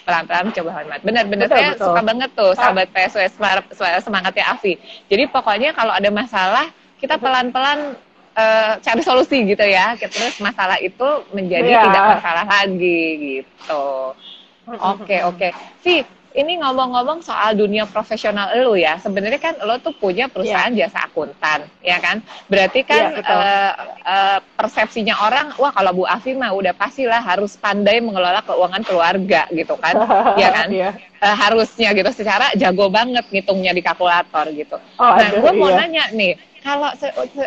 [0.06, 1.00] Pelan-pelan coba hemat.
[1.02, 1.86] Benar-benar saya betul.
[1.90, 2.56] suka banget tuh Ah.
[2.56, 3.22] sahabat PSW
[4.00, 4.78] semangatnya Avi.
[5.10, 7.98] Jadi pokoknya kalau ada masalah kita pelan-pelan
[8.36, 9.98] eh, cari solusi gitu ya.
[9.98, 11.82] Terus masalah itu menjadi Iya.
[11.90, 13.86] tidak masalah lagi gitu.
[14.66, 15.48] Oke oke.
[15.86, 16.02] Vi,
[16.36, 19.00] ini ngomong-ngomong soal dunia profesional lo ya.
[19.00, 22.20] Sebenarnya kan lo tuh punya perusahaan jasa akuntan, ya kan?
[22.52, 23.40] Berarti kan Iya, betul.
[23.40, 23.72] eh,
[24.04, 29.48] eh, persepsinya orang, wah kalau Bu Afi mah udah pastilah harus pandai mengelola keuangan keluarga
[29.54, 29.96] gitu kan,
[30.42, 30.68] ya kan?
[30.68, 30.90] Iya.
[31.24, 32.12] Eh, harusnya gitu.
[32.12, 34.76] Secara jago banget ngitungnya di kalkulator gitu.
[35.00, 35.88] Oh, nah, gue mau iya.
[35.88, 36.92] nanya nih, kalau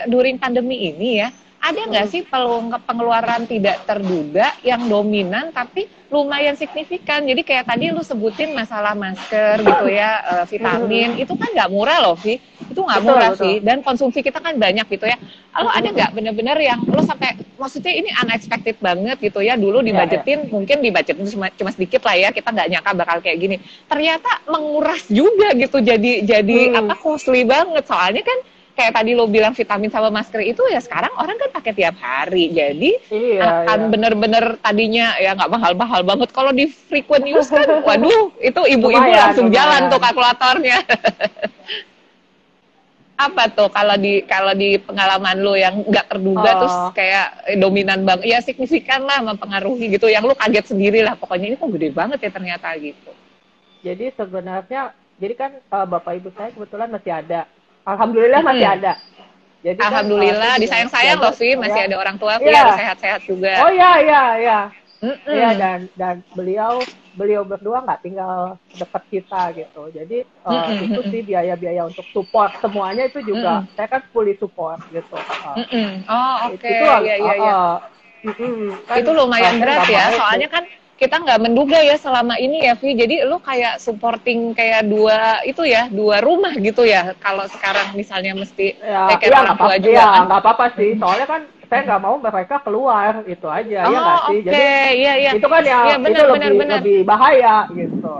[0.08, 1.28] during pandemi ini ya,
[1.58, 2.12] ada nggak Hmm.
[2.14, 7.26] sih peluang pengeluaran tidak terduga yang dominan tapi lumayan signifikan?
[7.26, 11.98] Jadi kayak tadi lu sebutin masalah masker gitu ya, eh, vitamin, itu kan nggak murah
[12.00, 12.38] loh, Vi.
[12.64, 13.42] Itu nggak murah betul.
[13.42, 13.54] sih.
[13.60, 15.18] Dan konsumsi kita kan banyak gitu ya.
[15.58, 19.58] Lo ada nggak bener-bener yang lo sampai, maksudnya ini unexpected banget gitu ya.
[19.58, 22.28] Dulu Iya, dibajetin, mungkin dibajetin cuma, cuma sedikit lah ya.
[22.30, 23.56] Kita nggak nyangka bakal kayak gini.
[23.84, 25.82] Ternyata menguras juga gitu.
[25.82, 26.78] Jadi jadi Hmm.
[26.86, 27.84] apa costly banget.
[27.84, 28.38] Soalnya kan
[28.78, 32.46] kayak tadi lo bilang vitamin sama masker itu ya sekarang orang kan pakai tiap hari
[32.48, 33.90] jadi Iya, akan iya.
[33.90, 39.34] bener-bener tadinya ya nggak mahal-mahal banget kalau di frequent use kan waduh itu ibu-ibu Lumayan,
[39.34, 39.90] langsung jalan lumayan.
[39.90, 40.78] tuh kalkulatornya
[43.18, 46.58] apa tuh kalau di kalau di pengalaman lo yang nggak terduga Oh.
[46.62, 47.26] terus kayak
[47.58, 51.66] dominan bang ya signifikan lah mempengaruhi gitu yang lo kaget sendiri lah pokoknya ini kok
[51.74, 53.10] gede banget ya ternyata gitu
[53.78, 57.46] Jadi sebenarnya, jadi kan eh, bapak ibu saya kebetulan masih ada.
[57.88, 58.92] Alhamdulillah masih ada.
[59.58, 61.86] Jadi kan, Alhamdulillah eh, disayang-sayang loh Vi masih ya.
[61.90, 62.60] ada orang tua Vi Iya.
[62.62, 64.58] harus sehat-sehat juga Oh iya iya iya.
[65.30, 66.82] Iya dan dan beliau
[67.14, 69.82] beliau berdua nggak tinggal dekat kita gitu.
[69.94, 71.10] Jadi eh, Mm-mm, itu mm-mm.
[71.10, 75.16] sih biaya-biaya untuk support semuanya itu juga saya kan fully support gitu.
[75.18, 75.90] Eh, Mm-mm.
[76.06, 77.54] Oh oke, Itu iya iya eh, iya.
[77.54, 78.58] eh, mm-mm.
[78.86, 80.64] Kan, Itu lumayan berat ya, soalnya kan
[80.98, 82.98] kita nggak menduga ya selama ini ya Vi.
[82.98, 87.14] Jadi lu kayak supporting kayak dua itu ya, dua rumah gitu ya.
[87.22, 90.22] Kalau sekarang misalnya mesti ya, care ya orang nggak tua apa-apa, juga ya, kan.
[90.26, 90.90] nggak apa-apa sih.
[90.98, 94.38] Soalnya kan saya nggak mau mereka keluar itu aja ya nggak oh sih.
[94.42, 95.30] oke, Jadi iya iya.
[95.38, 96.78] itu kan ya Iya, benar, itu benar, lebih benar.
[96.82, 98.14] lebih bahaya gitu.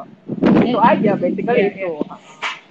[0.63, 1.93] Itu aja basically Iya, itu.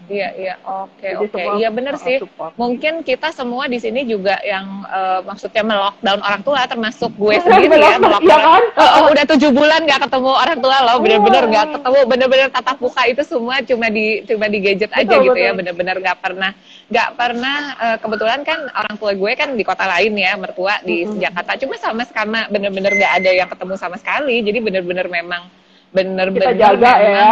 [0.08, 0.54] Iya, iya.
[0.64, 1.42] Oke, oke.
[1.60, 2.18] Iya bener uh, sih.
[2.24, 2.56] support.
[2.56, 7.76] Mungkin kita semua di sini juga yang eh, maksudnya melockdown orang tua, termasuk gue sendiri
[7.76, 8.64] ya, Melockdown, iya kan?
[8.80, 11.52] Oh, oh, udah tujuh bulan nggak ketemu orang tua lo, bener-bener Iya.
[11.52, 15.40] nggak ketemu, bener-bener tatap muka itu semua cuma di cuma di gadget aja Betul, gitu
[15.44, 16.52] ya, bener-bener nggak pernah
[16.88, 17.58] nggak pernah.
[17.78, 21.20] eh, kebetulan kan orang tua gue kan di kota lain ya, mertua di Mhm.
[21.20, 21.52] Jakarta.
[21.60, 24.40] Cuma sama sama bener-bener nggak ada yang ketemu sama sekali.
[24.40, 25.52] Jadi bener-bener memang
[25.88, 27.32] bener-bener Kita jaga memang ya.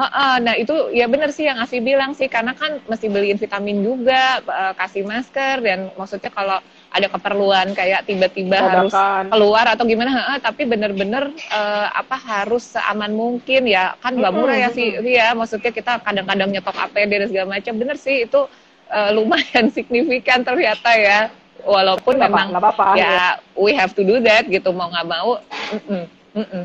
[0.00, 3.84] Heeh, nah itu ya benar sih yang Asi bilang sih karena kan mesti beliin vitamin
[3.84, 6.56] juga, eh, kasih masker dan maksudnya kalau
[6.88, 8.90] ada keperluan kayak tiba-tiba harus
[9.28, 14.56] keluar atau gimana, heeh, tapi bener-bener eh, apa harus seaman mungkin ya kan nggak murah
[14.56, 18.40] ya sih, ya maksudnya kita kadang-kadang nyetok APD dan segala macam, bener sih itu
[18.88, 21.28] eh, lumayan signifikan ternyata ya,
[21.62, 25.36] walaupun apa- memang nggak apa-apa, ya we have to do that gitu mau nggak mau,
[25.76, 26.02] mm-mm,
[26.40, 26.64] mm-mm.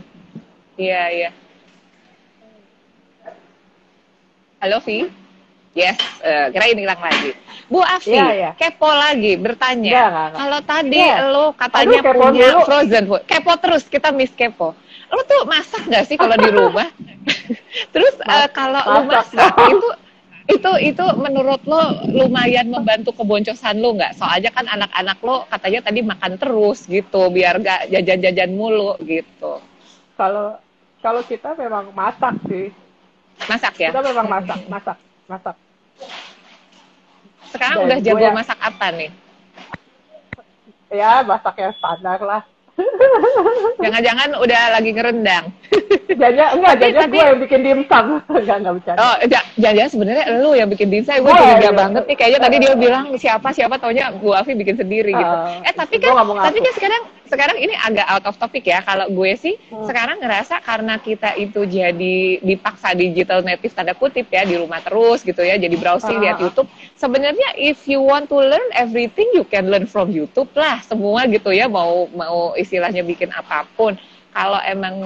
[0.79, 1.29] iya iya.
[4.65, 5.05] Halo Vi.
[5.77, 5.93] Yes,
[6.25, 7.37] eh, kira ini hilang lagi.
[7.69, 8.51] Bu Afi, Iya, iya.
[8.57, 9.85] kepo lagi bertanya.
[9.93, 10.39] Enggak, enggak, enggak.
[10.41, 11.17] Kalau tadi Iya.
[11.29, 12.59] lo katanya Aduh, punya dulu.
[12.65, 14.73] frozen food, kepo terus kita miss kepo.
[15.13, 16.89] Lo tuh masak nggak sih kalau di rumah?
[17.93, 19.53] terus eh, Mas- kalau lo masak.
[19.69, 19.89] itu
[20.47, 24.17] itu itu menurut lo lumayan membantu keboncosan lo nggak?
[24.17, 29.61] Soalnya kan anak-anak lo katanya tadi makan terus gitu, biar nggak jajan-jajan mulu gitu.
[30.17, 30.57] Kalau
[31.05, 32.73] kalau kita memang masak sih.
[33.41, 33.89] Masak ya?
[33.91, 35.55] Kita memang masak, masak, masak.
[37.45, 39.09] Sekarang Dan udah jago gue ya- masak apa nih?
[40.89, 42.41] Ya, masak yang standar lah.
[43.83, 45.45] Jangan-jangan udah lagi ngerendang.
[46.05, 48.05] Jajah, enggak, Tapi- jajah tapi- gue yang bikin dimsum.
[48.29, 48.99] Enggak, enggak bercanda.
[48.99, 51.15] Oh, ja- jangan-jangan sebenarnya lu yang bikin dimsum.
[51.17, 51.71] Gue Gue, curiga iya.
[51.71, 52.15] banget nih.
[52.15, 55.35] Kayaknya tadi dia bilang siapa siapa taunya Bu Afi bikin sendiri gitu.
[55.35, 58.79] Ah, eh tapi kan, tapi kan sekarang sekarang ini agak out of topic ya.
[58.79, 59.83] Kalau gue sih Hmm.
[59.83, 65.21] sekarang ngerasa karena kita itu jadi dipaksa digital native tanda kutip ya di rumah terus
[65.21, 65.55] gitu ya.
[65.55, 66.21] Jadi browsing Ah.
[66.23, 66.67] lihat YouTube.
[66.93, 70.81] Sebenarnya if you want to learn everything you can learn from YouTube lah.
[70.81, 71.65] Semua gitu ya.
[71.65, 73.97] Mau mau istilahnya bikin apa pun.
[74.29, 74.99] Kalau emang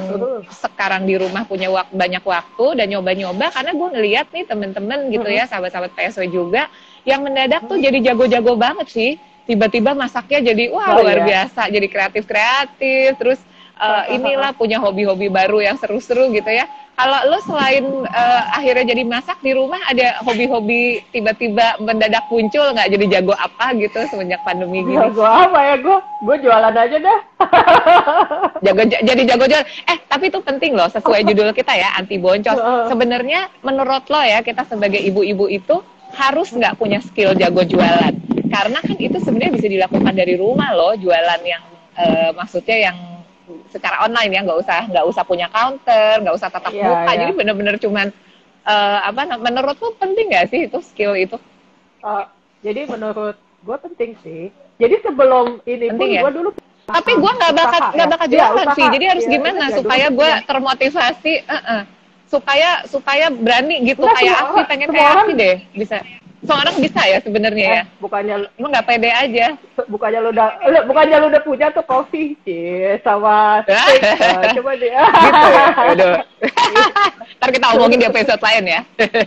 [0.49, 5.29] sekarang di rumah punya wak- banyak waktu dan nyoba-nyoba karena gue ngeliat nih temen-temen gitu
[5.29, 6.65] ya sahabat-sahabat PSW juga
[7.03, 9.11] yang mendadak tuh jadi jago-jago banget sih
[9.49, 11.25] tiba-tiba masaknya jadi wah Oh, luar iya.
[11.25, 13.39] biasa jadi kreatif-kreatif terus
[13.75, 17.79] uh, inilah punya hobi-hobi baru yang seru-seru gitu ya kalau lo selain
[18.11, 23.71] uh, akhirnya jadi masak di rumah ada hobi-hobi tiba-tiba mendadak muncul nggak jadi jago apa
[23.79, 25.97] gitu semenjak pandemi gini Ya, gue apa ya gue?
[26.27, 27.19] Gue jualan aja dah.
[28.67, 29.67] jago jadi jago jualan.
[29.87, 32.59] Eh, tapi itu penting loh sesuai judul kita ya, anti boncos.
[32.91, 35.79] Sebenarnya menurut lo ya, kita sebagai ibu-ibu itu
[36.19, 38.11] harus nggak punya skill jago jualan.
[38.49, 41.63] Karena kan itu sebenarnya bisa dilakukan dari rumah loh, jualan yang
[41.95, 42.97] eh, maksudnya yang
[43.67, 47.01] secara online ya, nggak usah nggak usah punya counter, nggak usah tatap Iya, muka.
[47.07, 47.17] iya.
[47.21, 48.07] Jadi bener-bener cuman
[48.65, 49.21] eh, apa?
[49.23, 51.37] nam- Menurut lo penting nggak sih itu skill itu?
[51.99, 52.23] Uh,
[52.61, 54.41] jadi menurut gue penting sih.
[54.79, 56.21] Jadi sebelum ini pun Penting ya?
[56.23, 56.49] gue dulu
[56.89, 58.11] Tapi gua nggak bakal nggak ya.
[58.11, 58.77] bakal Iya, jualan usaha.
[58.79, 58.85] sih.
[58.89, 61.81] Jadi harus Iya, gimana iya, supaya gue termotivasi, eh-eh.
[62.25, 65.97] supaya supaya berani gitu Enggak, kayak semua orang- pengen kayak Afi deh bisa.
[66.39, 67.81] Semua orang bisa ya sebenarnya ya.
[67.81, 69.45] eh, bukannya Lu nggak pede aja.
[69.85, 73.99] bukannya lu udah lu- bukannya lu udah punya tuh coffee cie sama steak.
[74.23, 74.91] Uh, coba deh.
[75.23, 75.65] gitu ya.
[75.91, 76.15] Aduh.
[77.39, 78.81] Ntar kita omongin di episode lain ya.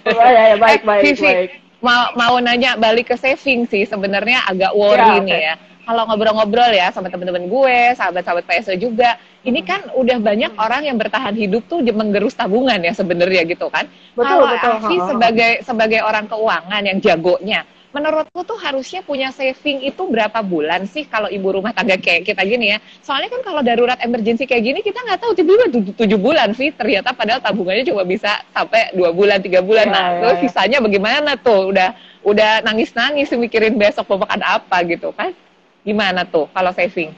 [0.09, 1.51] Oh, ya, ya, baik Eh, baik Vivi, baik.
[1.83, 5.27] Mau mau nanya balik ke saving sih sebenarnya agak worry Ya, oke.
[5.27, 5.55] nih ya.
[5.83, 10.95] Kalau ngobrol-ngobrol ya sama teman-teman gue, sahabat-sahabat PSO juga, ini kan udah banyak orang yang
[10.95, 13.91] bertahan hidup tuh menggerus tabungan ya sebenarnya gitu kan.
[14.15, 14.73] Betul, Kalau betul.
[14.79, 20.89] Afi sebagai sebagai orang keuangan yang jagonya, menurutku tuh harusnya punya saving itu berapa bulan
[20.89, 22.79] sih kalau ibu rumah tangga kayak kita gini ya?
[23.05, 26.73] Soalnya kan kalau darurat emergency kayak gini kita nggak tahu tiba-tiba tujuh, tujuh bulan sih
[26.73, 29.91] ternyata padahal tabungannya cuma bisa sampai dua bulan tiga bulan.
[29.91, 30.43] Ya, nah, ya, terus ya.
[30.49, 31.75] sisanya bagaimana tuh?
[31.75, 31.93] Udah
[32.23, 35.35] udah nangis-nangis mikirin besok mau makan apa gitu kan?
[35.83, 37.11] Gimana tuh kalau saving?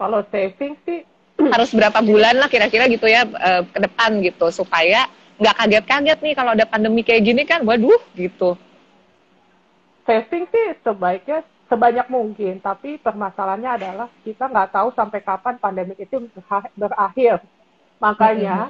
[0.00, 1.00] Kalau saving sih
[1.54, 6.34] Harus berapa bulan lah kira-kira gitu ya eh, ke depan gitu supaya nggak kaget-kaget nih
[6.38, 8.54] kalau ada pandemi kayak gini kan, waduh gitu.
[10.04, 16.28] saving sih sebaiknya sebanyak mungkin, tapi permasalahannya adalah kita nggak tahu sampai kapan pandemi itu
[16.76, 17.40] berakhir.
[17.98, 18.68] Makanya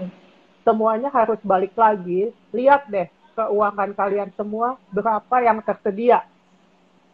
[0.62, 6.23] semuanya harus balik lagi, lihat deh keuangan kalian semua berapa yang tersedia.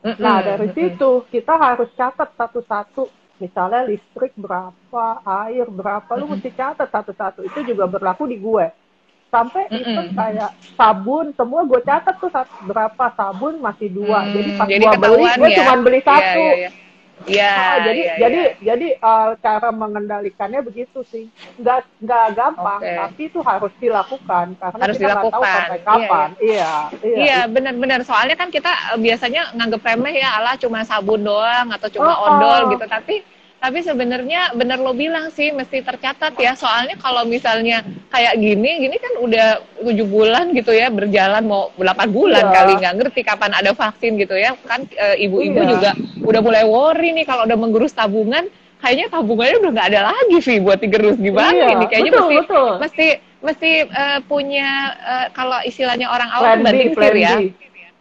[0.00, 3.12] Mm-mm, Nah dari situ kita harus catat satu-satu.
[3.40, 7.40] Misalnya listrik berapa, air berapa, lu mesti catat satu-satu.
[7.48, 8.66] Itu juga berlaku di gue.
[9.32, 10.12] Sampai itu Mm-mm.
[10.12, 12.28] kayak sabun, semua gue catat tuh
[12.68, 14.28] berapa sabun masih dua.
[14.28, 15.56] Hmm, jadi pas jadi gue beli, gue ya.
[15.60, 16.40] cuma beli Iya, satu.
[16.40, 16.70] iya, iya.
[17.28, 17.52] Iya.
[17.52, 18.52] Ah, jadi iya, jadi iya.
[18.72, 21.28] jadi uh, cara mengendalikannya begitu sih.
[21.61, 22.96] Nggak nggak gampang, Oke.
[22.96, 25.52] tapi itu harus dilakukan karena Harus kita nggak tahu dilakukan.
[25.61, 26.28] sampai Iya, kapan.
[26.40, 26.72] Iya,
[27.04, 27.16] iya.
[27.20, 31.88] Iya benar-benar soalnya kan kita eh, biasanya nganggep remeh ya Allah cuma sabun doang atau
[31.88, 32.70] cuma Oh, odol oh.
[32.72, 33.20] gitu tapi
[33.60, 38.96] tapi sebenarnya benar lo bilang sih mesti tercatat ya soalnya kalau misalnya kayak gini gini
[38.96, 39.46] kan udah
[39.78, 42.54] tujuh bulan gitu ya berjalan mau 8 bulan Iya.
[42.56, 45.68] kali nggak ngerti kapan ada vaksin gitu ya kan eh, ibu-ibu Iya.
[45.70, 45.90] juga
[46.24, 48.48] udah mulai worry nih kalau udah menggerus tabungan
[48.80, 52.36] kayaknya tabungannya udah nggak ada lagi sih buat digerus gimana Iya, ini kayaknya betul, mesti
[52.40, 52.70] betul.
[52.80, 53.06] mesti
[53.40, 57.34] mesti eh, punya eh, kalau istilahnya orang awam Plan tuh B, banting plan setir ya.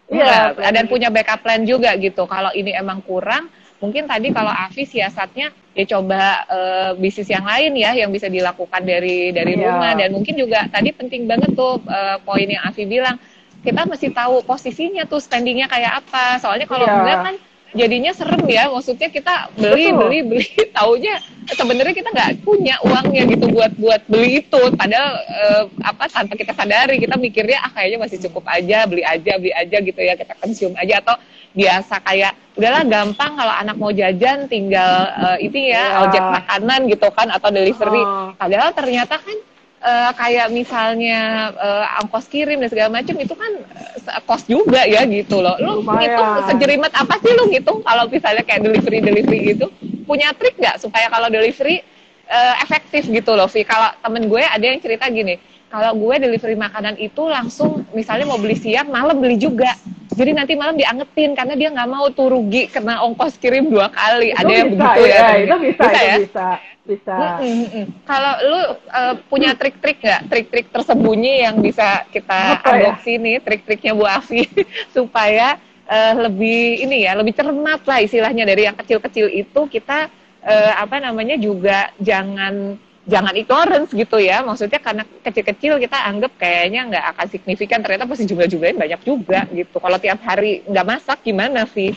[0.10, 2.26] Iya, plan dan punya backup plan juga gitu.
[2.26, 3.46] Kalau ini emang kurang,
[3.80, 8.84] mungkin tadi kalau Afi siasatnya ya coba eh, bisnis yang lain ya yang bisa dilakukan
[8.84, 9.64] dari dari Iya.
[9.72, 13.16] rumah dan mungkin juga tadi penting banget tuh eh, poin yang Afi bilang
[13.60, 16.40] kita mesti tahu posisinya tuh spendingnya kayak apa.
[16.40, 16.96] Soalnya kalau Iya.
[16.96, 17.36] enggak kan
[17.76, 18.72] jadinya serem ya.
[18.72, 20.00] Maksudnya kita beli Betul.
[20.00, 21.16] beli beli, taunya
[21.50, 24.62] sebenarnya kita nggak punya uangnya gitu buat buat beli itu.
[24.76, 29.32] Padahal eh, apa tanpa kita sadari kita mikirnya ah kayaknya masih cukup aja beli aja
[29.40, 31.16] beli aja gitu ya kita konsum aja atau
[31.50, 36.02] biasa kayak udahlah gampang kalau anak mau jajan tinggal eh, itu ya Iya.
[36.06, 38.04] ojek makanan gitu kan atau delivery.
[38.04, 38.30] Oh.
[38.38, 39.38] Padahal ternyata kan
[39.80, 41.20] eh, kayak misalnya
[41.56, 43.52] eh, ongkos kirim dan segala macam itu kan
[43.96, 45.58] eh, kos juga ya gitu loh.
[45.58, 45.98] Lu Lumayan.
[46.06, 49.66] ngitung sejerimet apa sih lu ngitung kalau misalnya kayak delivery delivery gitu?
[50.06, 51.82] Punya trik nggak supaya kalau delivery
[52.30, 53.66] eh, efektif gitu loh, Vi?
[53.66, 58.38] Kalau temen gue ada yang cerita gini, kalau gue delivery makanan itu langsung misalnya mau
[58.38, 59.74] beli siang, malam beli juga.
[60.20, 64.36] Jadi nanti malam diangetin karena dia nggak mau tuh rugi kena ongkos kirim dua kali.
[64.36, 65.16] Itu ada yang bisa, begitu ya?
[65.16, 65.40] temennya.
[65.40, 66.16] itu bisa, itu ya?
[66.20, 66.48] bisa,
[66.84, 67.16] bisa.
[67.16, 67.86] Mm-mm, mm-mm.
[68.04, 72.92] Kalau lu uh, punya trik-trik nggak, trik-trik tersembunyi yang bisa kita Apa ya?
[72.92, 74.44] adopsi nih, trik-triknya Bu Afi
[74.96, 75.56] supaya
[75.88, 80.12] uh, lebih ini ya, lebih cermat lah istilahnya dari yang kecil-kecil itu kita
[80.44, 82.76] uh, apa namanya juga jangan
[83.10, 84.46] jangan ignorance gitu ya.
[84.46, 89.82] Maksudnya karena kecil-kecil kita anggap kayaknya nggak akan signifikan, ternyata pasti jumlah-jumlahnya banyak juga gitu.
[89.82, 91.92] Kalau tiap hari nggak masak gimana sih?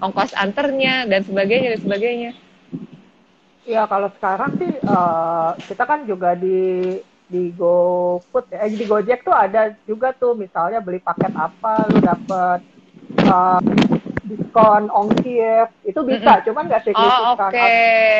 [0.00, 2.30] Ongkos anternya dan sebagainya dan sebagainya.
[3.64, 9.24] Ya kalau sekarang sih eh, kita kan juga di di GoFood ya, eh, di Gojek
[9.24, 12.60] tuh ada juga tuh misalnya beli paket apa lu dapet
[13.24, 13.60] eh,
[14.24, 17.50] diskon ongkir itu bisa, cuman nggak Oh signifikan.
[17.50, 17.76] oke.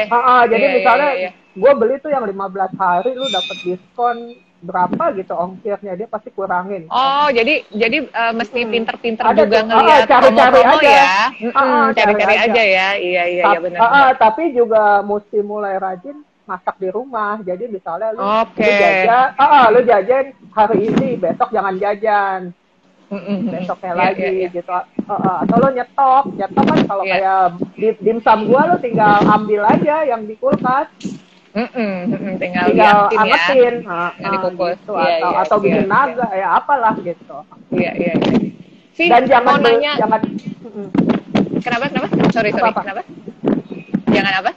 [0.06, 1.30] Ah, ah, jadi Iya, iya, misalnya iya, iya.
[1.54, 2.36] gue beli tuh yang 15
[2.74, 4.16] hari lu dapet diskon
[4.60, 6.88] berapa gitu ongkirnya dia pasti kurangin.
[6.88, 8.70] Oh, jadi jadi eh, mesti Hmm.
[8.70, 10.88] pinter-pinter Ada juga ngelihat cari-cari aja.
[10.88, 11.04] ya.
[11.52, 12.62] Ah, Cari-cari cari aja aja.
[12.64, 12.88] ya.
[12.96, 13.78] Iya, iya, iya benar.
[13.78, 17.40] ah, tapi juga mesti mulai rajin masak di rumah.
[17.40, 18.60] Jadi misalnya lu, Oke.
[18.60, 22.40] lu jajan, ah, ah, lu jajan hari ini, besok jangan jajan,
[23.14, 24.48] Mm-mm, besoknya Iya, lagi iya, iya.
[24.50, 24.70] gitu.
[24.74, 27.14] Ah, ah, atau lu nyetok, nyetok kan kalau Iya.
[27.14, 27.42] kayak
[27.78, 30.90] di, dimsum gua lu tinggal ambil aja yang di kulkas,
[31.54, 33.22] Mm-mm, mm-mm, Tinggal, tinggal diangetin ya.
[33.22, 34.74] angetin, ah, Yang ah, dikukus.
[34.74, 34.92] gitu.
[34.92, 35.92] Iya, atau iya, atau iya, bikin iya.
[35.94, 37.36] naga, ya apalah gitu.
[37.70, 38.34] Iya, iya, iya.
[38.94, 40.20] Vi, Dan jangan mau nanya, jangan
[41.62, 42.06] kenapa, kenapa?
[42.30, 42.82] Sorry, sorry, Apa-apa?
[42.82, 43.02] kenapa?
[44.10, 44.52] Jangan apa?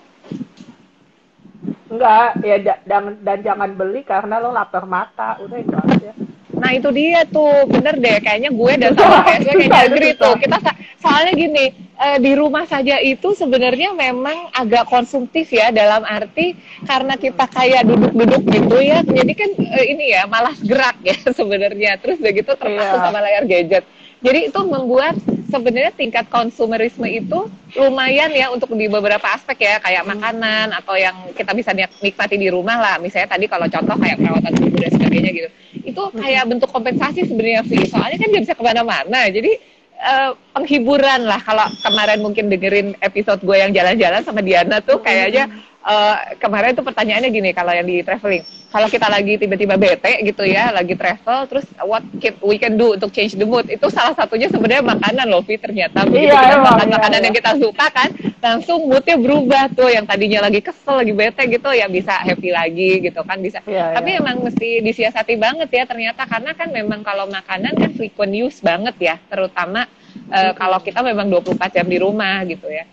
[1.87, 6.11] enggak ya dan dan jangan beli karena lo lapar mata, udah itu aja.
[6.57, 8.17] Nah itu dia tuh, bener deh.
[8.17, 10.33] Kayaknya gue dan sama kayaknya itu agree tuh.
[10.35, 10.57] Kita
[10.97, 11.65] soalnya gini,
[11.95, 17.85] eh, di rumah saja itu sebenarnya memang agak konsumtif ya dalam arti karena kita kayak
[17.85, 18.99] duduk-duduk gitu ya.
[19.01, 22.01] Jadi kan eh, ini ya malas gerak ya sebenarnya.
[22.01, 23.03] Terus begitu terpaku Iya.
[23.05, 23.85] sama layar gadget.
[24.17, 25.13] Jadi itu membuat
[25.45, 27.45] sebenarnya tingkat konsumerisme itu
[27.77, 32.33] lumayan ya untuk di beberapa aspek ya kayak makanan atau yang kita bisa nik- nikmati
[32.33, 32.95] di rumah lah.
[32.97, 35.49] Misalnya tadi kalau contoh kayak perawatan tubuh dan sebagainya gitu.
[35.87, 37.87] Itu kayak bentuk kompensasi sebenarnya Vi.
[37.87, 39.19] Soalnya kan nggak bisa ke mana-mana.
[39.31, 39.51] Jadi
[39.95, 45.47] eh, penghiburan lah kalau kemarin mungkin dengerin episode gue yang jalan-jalan sama Diana tuh kayaknya
[45.87, 48.43] eh, kemarin tuh pertanyaannya gini kalau yang di traveling.
[48.67, 52.99] Kalau kita lagi tiba-tiba bete gitu ya lagi travel terus what can- we can do
[52.99, 53.63] untuk change the mood?
[53.71, 56.03] Itu salah satunya sebenarnya makanan loh Vi ternyata.
[56.03, 57.25] Begitu Iya, kita emang, makan iya, makanan iya.
[57.31, 58.09] yang kita suka kan
[58.43, 59.87] langsung moodnya berubah tuh.
[59.87, 63.63] Yang tadinya lagi kesel lagi bete gitu ya bisa happy lagi gitu kan bisa.
[63.63, 64.19] Iya, tapi iya.
[64.19, 68.95] emang mesti disiasati banget ya ternyata karena kan memang kalau makanan kan frequent use banget
[68.99, 69.87] ya terutama
[70.27, 72.83] eh, kalau kita memang 24 jam di rumah gitu ya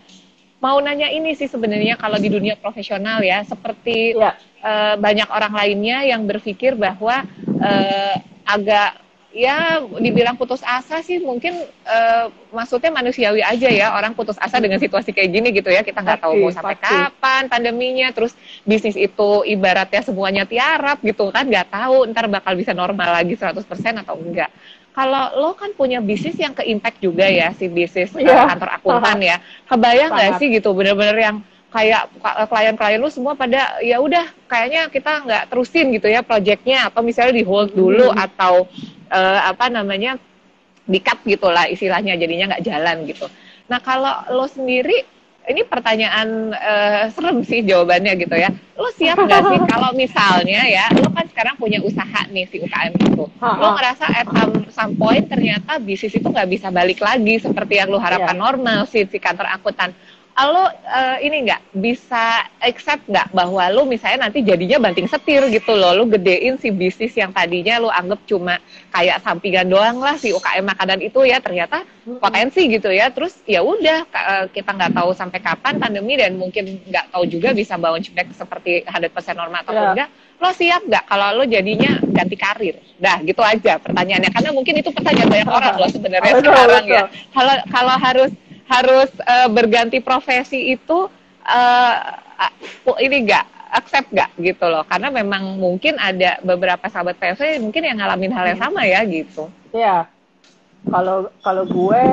[0.65, 4.31] mau nanya ini sih sebenarnya kalau di dunia profesional ya seperti Iya.
[4.69, 7.21] eh, banyak orang lainnya yang berpikir bahwa
[7.61, 12.25] eh, agak ya dibilang putus asa sih mungkin eh,
[12.55, 16.23] maksudnya manusiawi aja ya orang putus asa dengan situasi kayak gini gitu ya kita nggak
[16.23, 16.87] tahu mau sampai pasti.
[16.87, 18.31] kapan pandeminya terus
[18.63, 23.59] bisnis itu ibaratnya semuanya tiarap gitu kan nggak tahu ntar bakal bisa normal lagi 100%
[24.07, 24.47] atau enggak
[24.95, 28.31] kalau lo kan punya bisnis yang ke impact juga ya si bisnis Iya.
[28.31, 29.37] uh, kantor akuntan ya.
[29.67, 31.37] Kebayang nggak sih gitu bener-bener yang
[31.67, 36.87] kayak ka- klien-klien lu semua pada ya udah kayaknya kita nggak terusin gitu ya proyeknya
[36.87, 38.23] atau misalnya di hold dulu Hmm.
[38.23, 38.53] atau
[39.11, 40.15] eh, apa namanya
[40.85, 43.27] di cut gitu lah istilahnya jadinya nggak jalan gitu.
[43.67, 45.03] Nah kalau lo sendiri
[45.45, 48.49] ini pertanyaan eh, serem sih jawabannya gitu ya.
[48.75, 52.93] Lo siap nggak sih kalau misalnya ya lo kan sekarang punya usaha nih si UKM
[52.97, 53.25] itu.
[53.39, 57.89] Lo ngerasa at some, some point ternyata bisnis itu nggak bisa balik lagi seperti yang
[57.89, 58.41] lo harapkan Iya.
[58.41, 59.93] normal si si kantor akuntan.
[60.35, 61.79] Lo eh, ini nggak?
[61.79, 66.75] Bisa accept nggak bahwa lo misalnya nanti jadinya banting setir gitu loh, lo gedein si
[66.75, 68.59] bisnis yang tadinya lo anggap cuma
[68.91, 71.39] kayak sampingan doang lah si UKM makanan itu ya.
[71.39, 71.87] Ternyata
[72.19, 73.15] potensi gitu ya?
[73.15, 77.55] Terus ya udah eh, kita nggak tahu sampai kapan pandemi dan mungkin nggak tahu juga
[77.55, 79.83] bisa bounce back seperti 100% normal atau Ya.
[79.95, 80.09] enggak.
[80.35, 82.75] Lo siap nggak kalau lo jadinya ganti karir?
[82.99, 84.35] Dah gitu aja pertanyaannya.
[84.35, 87.03] Karena mungkin itu pertanyaan banyak orang loh sebenarnya sekarang ya.
[87.31, 88.31] kalau kalau harus
[88.65, 91.09] harus eh, berganti profesi itu
[91.45, 91.95] eh,
[92.39, 92.53] ah,
[93.01, 93.45] ini enggak
[93.75, 94.87] accept nggak gitu loh.
[94.87, 99.51] Karena memang mungkin ada beberapa sahabat PSW mungkin yang ngalamin hal yang sama ya gitu.
[99.75, 100.07] Iya.
[100.87, 102.03] Kalau kalau gue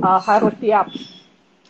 [0.00, 0.88] uh, harus siap,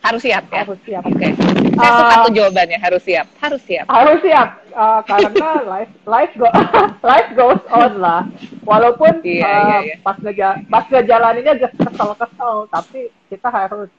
[0.03, 1.03] harus siap ya harus siap.
[1.03, 1.27] oke
[1.73, 1.97] saya Ah.
[1.97, 6.47] suka tuh jawabannya harus siap harus siap Harus siap uh, karena life life go
[7.09, 8.21] life goes on lah.
[8.61, 9.95] Walaupun Iya, uh, iya, iya.
[9.99, 13.89] pas ngeja pas ngejalaninnya kesel-kesel, tapi kita harus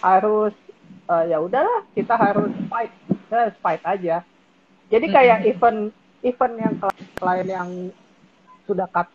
[0.00, 0.54] harus
[1.06, 2.90] uh, ya udahlah kita harus fight,
[3.28, 4.16] kita harus fight aja.
[4.88, 5.50] Jadi kayak Mm-mm.
[5.52, 5.78] event
[6.22, 7.68] event yang kli- klien yang
[8.64, 9.06] sudah cut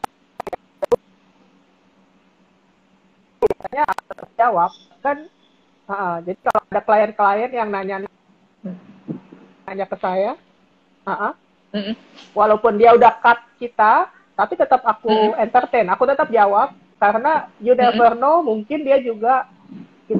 [3.71, 5.17] harus jawab kan
[5.87, 7.95] uh, jadi kalau ada klien-klien yang nanya
[9.65, 10.35] nanya ke saya
[11.07, 11.33] uh-uh,
[11.73, 11.95] Mm-mm.
[12.35, 15.39] walaupun dia udah cut kita tapi tetap aku Mm-mm.
[15.39, 19.49] entertain aku tetap jawab karena you never know mungkin dia juga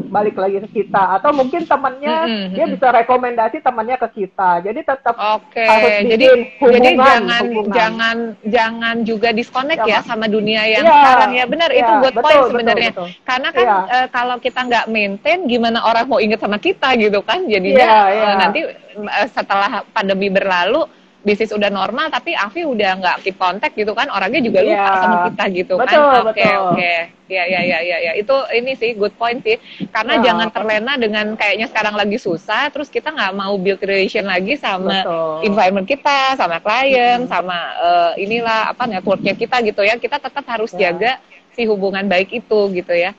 [0.08, 2.74] balik lagi ke kita atau mungkin temannya Mm-mm, dia mm-mm.
[2.74, 7.74] bisa rekomendasi temannya ke kita jadi tetap Oke, harus jadi bikin jadi hubungan, jangan hubungan.
[7.74, 10.08] jangan jangan juga disconnect ya Jangan.
[10.08, 12.92] sama dunia yang Iya, sekarang ya benar itu iya, good betul, point betul, sebenarnya.
[12.92, 13.08] betul.
[13.22, 13.78] Karena kan Iya.
[13.92, 18.00] eh, kalau kita nggak maintain gimana orang mau inget sama kita gitu kan jadinya Iya,
[18.08, 18.32] eh, iya.
[18.38, 20.84] nanti eh, setelah pandemi berlalu
[21.22, 24.98] bisnis udah normal tapi Afi udah nggak keep contact gitu kan orangnya juga lupa Iya.
[24.98, 26.22] sama kita gitu Betul, kan.
[26.28, 26.94] Oke oke.
[27.30, 29.56] Ya ya ya ya ya itu ini sih good point sih
[29.88, 34.26] karena Nah, jangan terlena dengan kayaknya sekarang lagi susah terus kita nggak mau build relation
[34.26, 35.48] lagi sama Betul.
[35.48, 40.74] environment kita sama klien sama eh, inilah apa networknya kita gitu ya kita tetap harus
[40.74, 40.90] Ya.
[40.90, 43.14] jaga si hubungan baik itu gitu ya.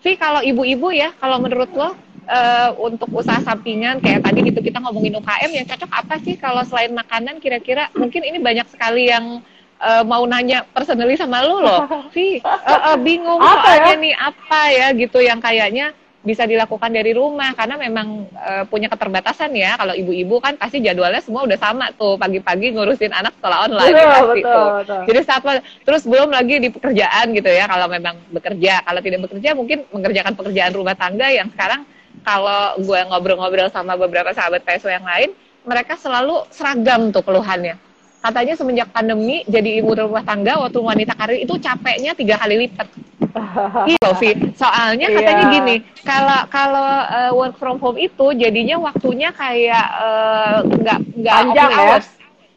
[0.00, 1.92] Vi kalau ibu-ibu ya kalau menurut lo
[2.26, 6.62] eh, untuk usaha sampingan kayak tadi gitu kita ngomongin UKM yang cocok apa sih kalau
[6.66, 9.40] selain makanan kira-kira mungkin ini banyak sekali yang
[9.78, 11.80] eh, mau nanya personally sama lo loh.
[12.14, 14.02] Vi eh, eh, bingung Apa soalnya ya?
[14.02, 15.94] nih apa ya gitu yang kayaknya
[16.26, 21.22] bisa dilakukan dari rumah karena memang eh, punya keterbatasan ya kalau ibu-ibu kan pasti jadwalnya
[21.22, 24.66] semua udah sama tuh pagi-pagi ngurusin anak sekolah online Betul, pasti betul, tuh.
[24.82, 25.02] betul.
[25.06, 29.54] Jadi lo- terus belum lagi di pekerjaan gitu ya kalau memang bekerja kalau tidak bekerja
[29.54, 31.86] mungkin mengerjakan pekerjaan rumah tangga yang sekarang
[32.24, 35.34] kalau gue ngobrol-ngobrol sama beberapa sahabat PSO yang lain
[35.66, 37.76] mereka selalu seragam tuh keluhannya
[38.22, 42.88] katanya semenjak pandemi jadi ibu rumah tangga waktu wanita karir itu capeknya tiga kali lipat
[43.92, 44.30] Iya, Vi.
[44.56, 45.52] Soalnya katanya Iya.
[45.52, 51.70] gini, kalau kalau eh, work from home itu jadinya waktunya kayak eh, nggak nggak Panjang
[51.70, 51.76] ya?
[51.76, 51.98] Iya,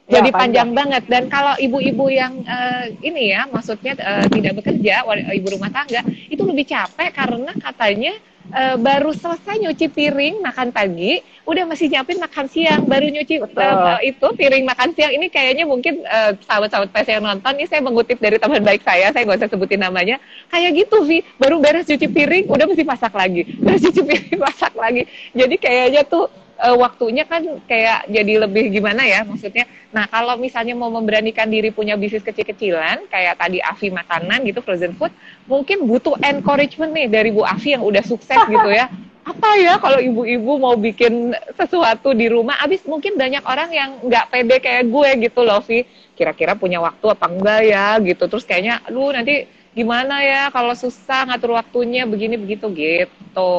[0.09, 0.39] Jadi panjang.
[0.41, 5.05] panjang banget dan kalau ibu-ibu yang eh, ini ya, maksudnya eh, tidak bekerja,
[5.35, 6.01] ibu rumah tangga
[6.31, 8.13] itu lebih capek karena katanya
[8.53, 13.61] eh, baru selesai nyuci piring makan pagi, udah masih nyiapin makan siang, baru nyuci Betul.
[13.63, 15.11] eh, itu piring makan siang.
[15.13, 19.09] Ini kayaknya mungkin eh, sahabat-sahabat PS yang nonton ini saya mengutip dari teman baik saya,
[19.13, 20.17] saya nggak usah sebutin namanya,
[20.49, 24.73] kayak gitu Vi, baru beres cuci piring udah mesti masak lagi, beres cuci piring masak
[24.77, 26.29] lagi, jadi kayaknya tuh
[26.59, 29.65] eh, waktunya kan kayak jadi lebih gimana ya maksudnya.
[29.95, 34.93] Nah kalau misalnya mau memberanikan diri punya bisnis kecil-kecilan kayak tadi Afi makanan gitu frozen
[34.99, 35.11] food,
[35.47, 38.91] mungkin butuh encouragement nih dari Bu Afi yang udah sukses gitu ya.
[39.29, 44.25] Apa ya kalau ibu-ibu mau bikin sesuatu di rumah, abis mungkin banyak orang yang nggak
[44.33, 45.85] pede kayak gue gitu loh, Vi.
[46.17, 48.25] Kira-kira punya waktu apa enggak ya gitu.
[48.25, 53.53] Terus kayaknya, aduh nanti gimana ya kalau susah ngatur waktunya begini begitu gitu.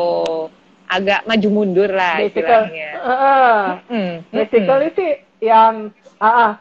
[0.91, 2.91] Agak maju mundur lah Basically, istilahnya.
[3.01, 5.89] uh, Hmm, basically sih yang
[6.19, 6.59] ah,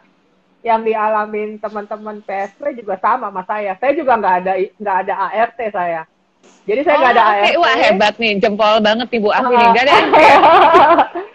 [0.59, 3.73] yang dialamin teman-teman PSP juga sama sama saya.
[3.75, 6.01] Saya juga nggak ada nggak ada ART saya.
[6.63, 7.41] Jadi saya nggak ada Oh, oke.
[7.41, 7.57] ART.
[7.57, 9.49] Wah hebat nih, jempol banget nih Bu Afi Ah.
[9.51, 9.69] nih.
[9.71, 10.09] Gak ada yang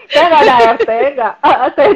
[0.06, 1.34] saya nggak ada ART, nggak.
[1.40, 1.92] Ah, saya,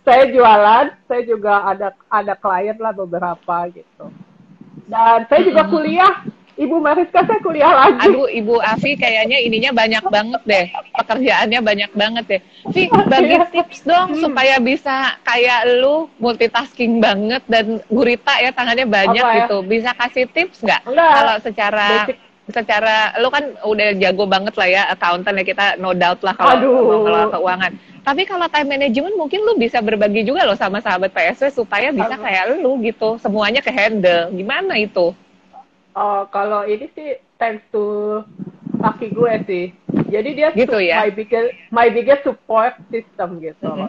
[0.00, 4.06] saya jualan, saya juga ada ada klien lah beberapa gitu.
[4.84, 6.14] Dan saya juga kuliah.
[6.54, 8.06] Ibu Mariska saya kuliah lagi.
[8.06, 10.66] Aduh, Ibu Afi kayaknya ininya banyak banget deh.
[10.94, 12.40] Pekerjaannya banyak banget deh.
[12.70, 14.22] Vi, bagi tips dong Hmm.
[14.22, 19.38] supaya bisa kayak lu multitasking banget dan gurita ya tangannya banyak Apa ya?
[19.44, 19.56] gitu.
[19.62, 20.82] Bisa kasih tips nggak?
[20.86, 22.16] Kalau secara Basic.
[22.44, 26.60] secara lu kan udah jago banget lah ya accountant ya kita no doubt lah kalau
[27.02, 27.72] kalau keuangan.
[28.04, 32.14] Tapi kalau time management mungkin lu bisa berbagi juga loh sama sahabat PSW supaya bisa
[32.14, 32.22] Aduh.
[32.22, 33.16] kayak lu gitu.
[33.16, 34.28] Semuanya ke handle.
[34.30, 35.16] Gimana itu?
[35.94, 38.20] Oh, kalau ini sih thanks to
[38.76, 39.64] laki gue sih.
[40.10, 41.00] Jadi dia Gitu ya?
[41.00, 43.62] my biggest my biggest support system gitu.
[43.64, 43.88] Mhm.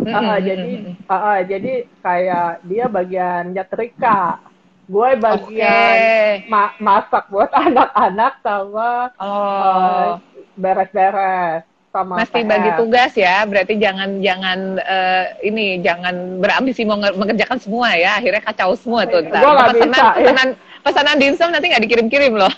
[0.00, 0.94] Ah, ah, Mm-mm, jadi mm-mm.
[1.06, 4.40] ah, ah, jadi kayak dia bagian nyetrika.
[4.84, 6.48] Gue bagian Oke.
[6.48, 9.60] ma- masak buat anak-anak sama Oh.
[9.60, 10.10] eh,
[10.56, 12.48] beres-beres sama Mesti PR.
[12.48, 18.16] bagi tugas ya, berarti jangan jangan eh, ini jangan berambisi mau nge- mengerjakan semua ya,
[18.16, 19.20] akhirnya kacau semua tuh.
[19.20, 19.42] ntar.
[19.42, 20.14] Gua nggak pesanan, bisa, ya.
[20.16, 20.48] pesanan,
[20.80, 22.50] pesanan dimsum nanti nggak dikirim-kirim loh.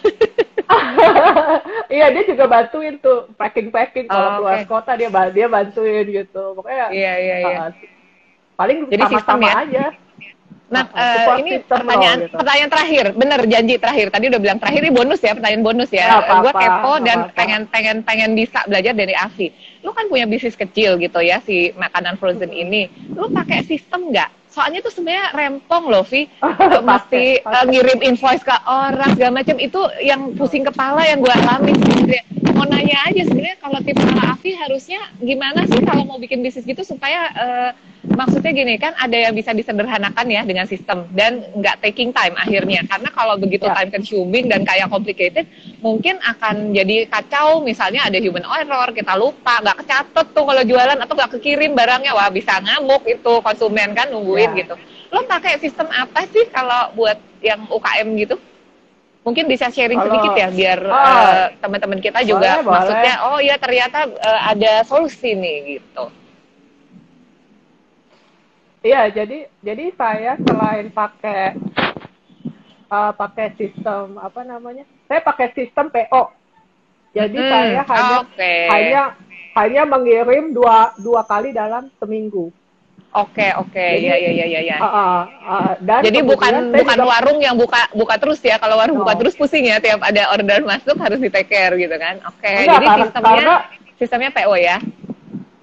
[1.92, 4.66] iya dia juga bantuin tuh packing packing kalau Oh, keluar oke.
[4.66, 7.56] kota dia dia bantuin gitu pokoknya Iya iya iya.
[7.60, 7.70] uh,
[8.56, 9.54] paling Jadi sistem sama-sama ya?
[9.66, 9.84] aja
[10.72, 12.36] Nah, uh, support ini pertanyaan loh, gitu.
[12.40, 14.06] pertanyaan terakhir, bener janji terakhir.
[14.08, 16.04] Tadi udah bilang terakhir ini bonus ya, pertanyaan bonus ya.
[16.16, 17.36] Apa-apa, Gue kepo dan apa-apa.
[17.36, 19.52] pengen pengen pengen bisa belajar dari Afi.
[19.84, 22.88] Lu kan punya bisnis kecil gitu ya si makanan frozen ini.
[23.12, 24.32] Lu pakai sistem nggak?
[24.52, 26.28] Soalnya tuh sebenarnya rempong loh, Vi.
[26.28, 27.64] Eh, Mesti eh, pakai.
[27.72, 32.22] ngirim invoice ke orang segala macam itu yang pusing kepala yang gue alami sebenarnya.
[32.52, 36.68] Mau nanya aja sebenarnya kalau tipe ala Afi harusnya gimana sih kalau mau bikin bisnis
[36.68, 37.70] gitu supaya eh,
[38.04, 42.82] maksudnya gini kan ada yang bisa disederhanakan ya dengan sistem dan nggak taking time akhirnya
[42.84, 43.74] karena kalau begitu Ya.
[43.74, 45.46] time consuming dan kayak complicated
[45.78, 50.98] mungkin akan jadi kacau misalnya ada human error kita lupa nggak kecatet tuh kalau jualan
[50.98, 54.58] atau nggak kekirim barangnya wah bisa ngamuk itu konsumen kan nungguin Ya.
[54.60, 54.74] gitu
[55.08, 58.34] lo pakai sistem apa sih kalau buat yang UKM gitu
[59.22, 60.98] mungkin bisa sharing Kalau- sedikit ya biar Ah.
[60.98, 62.74] eh, teman-teman kita juga Boleh, boleh.
[62.74, 66.10] maksudnya oh ya ternyata eh, ada solusi nih gitu
[68.82, 71.56] iya jadi jadi saya selain pakai
[72.88, 76.22] uh, pakai sistem apa namanya saya pakai sistem PO
[77.12, 78.54] jadi Hmm, saya hanya oke.
[78.68, 79.02] hanya
[79.52, 82.50] hanya mengirim dua dua kali dalam seminggu
[83.12, 84.76] Oke oke Jadi- ya ya ya ya ya.
[84.80, 88.56] Ah, ah, ah, dan Jadi bukan bukan juga- warung yang buka buka terus ya.
[88.56, 89.04] Kalau warung No.
[89.04, 92.16] buka terus pusing ya tiap ada orderan masuk harus di take care gitu kan.
[92.24, 92.48] Oke.
[92.48, 93.62] Enggak, Jadi karena- sistemnya karena-
[94.00, 94.76] sistemnya PO ya.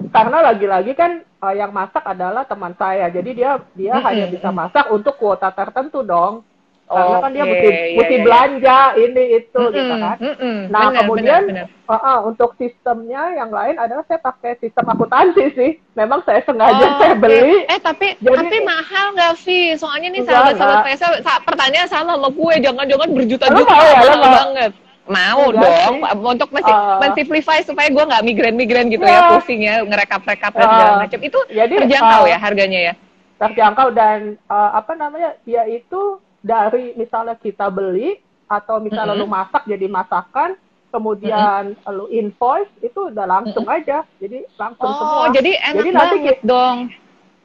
[0.09, 4.49] Karena lagi-lagi kan uh, yang masak adalah teman saya jadi dia dia Mm-mm, hanya bisa
[4.49, 6.41] masak untuk kuota tertentu dong
[6.85, 8.25] karena kan dia mesti mesti iya, iya.
[8.25, 10.57] belanja ini itu gitu Mm-mm, kan mm-mm.
[10.67, 11.85] nah Benar, kemudian benar, benar.
[11.85, 16.81] uh, uh, untuk sistemnya yang lain adalah saya pakai sistem akuntansi sih memang saya sengaja
[16.81, 19.77] Oh, saya beli Eh tapi Jadi- tapi mahal nggak sih?
[19.77, 20.97] Soalnya nih sahabat-sahabat enggak.
[20.97, 24.33] PSA sa- pertanyaan sama sama gue, jangan-jangan berjuta-juta ya, mahal mau?
[24.33, 24.71] banget.
[25.09, 26.29] Mau Enggak dong, sih.
[26.29, 27.01] untuk masih Ah.
[27.01, 29.13] mensimplify supaya gue nggak migrain-migrain gitu Iya.
[29.15, 31.19] ya, pusing ya, ngerekap-rekap dan segala macam.
[31.19, 32.93] Itu Jadi, terjangkau ah, ya harganya ya?
[33.37, 36.01] terjangkau dan uh, apa namanya dia itu
[36.41, 39.23] dari misalnya kita beli atau misalnya Mm-mm.
[39.23, 40.59] lu masak jadi masakan
[40.91, 46.15] kemudian lu invoice itu udah langsung aja jadi langsung semua Oh, jadi enak Jadi nanti
[46.19, 46.77] banget dong.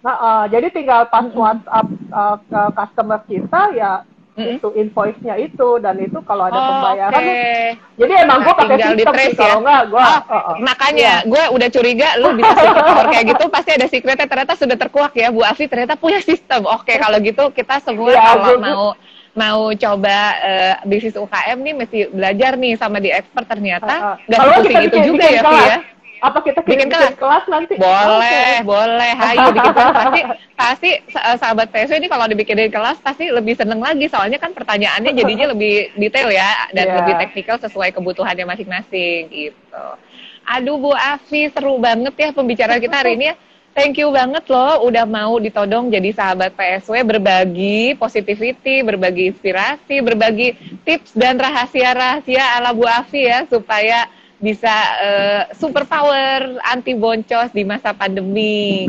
[0.00, 1.30] nah uh, jadi tinggal pas.
[1.30, 3.92] WhatsApp uh, ke customer kita ya
[4.34, 4.58] Mm-mm.
[4.58, 7.42] itu invoice-nya itu dan itu kalau ada Oh, pembayaran oke.
[7.94, 9.38] jadi emang gue pakai sistem sih ya?
[9.38, 13.70] kalau enggak gue Oh, makanya gue udah curiga lu bisa secret power kayak gitu pasti
[13.72, 16.66] ada secretnya ternyata sudah terkuak ya Bu Afi ternyata punya sistem.
[16.66, 18.84] Oke kalau gitu kita semua Iya, kalau mau
[19.34, 24.52] mau coba eh, bisnis UKM nih mesti belajar nih sama di expert ternyata nggak kalau
[24.56, 25.78] sepusing kita itu juga bikin ya kelas, ya.
[26.24, 27.14] Apa kita Bikin bikin, kelas?
[27.14, 28.64] kelas nanti Boleh, Oke.
[28.64, 29.12] boleh.
[29.12, 30.20] Hayu bikin kelas pasti
[30.54, 35.12] pasti sa- sahabat PSW ini kalau dibikinin kelas pasti lebih seneng lagi soalnya kan pertanyaannya
[35.12, 36.96] jadinya lebih detail ya dan Iya.
[36.98, 39.84] lebih teknikal sesuai kebutuhannya masing-masing gitu.
[40.46, 43.36] Aduh Bu Afi seru banget ya pembicaraan kita hari ini ya.
[43.74, 50.54] Thank you banget loh udah mau ditodong jadi sahabat PSW berbagi positivity, berbagi inspirasi, berbagi
[50.80, 54.06] tips dan rahasia-rahasia ala Bu Afi ya supaya
[54.44, 58.84] bisa eh, super power anti boncos di masa pandemi.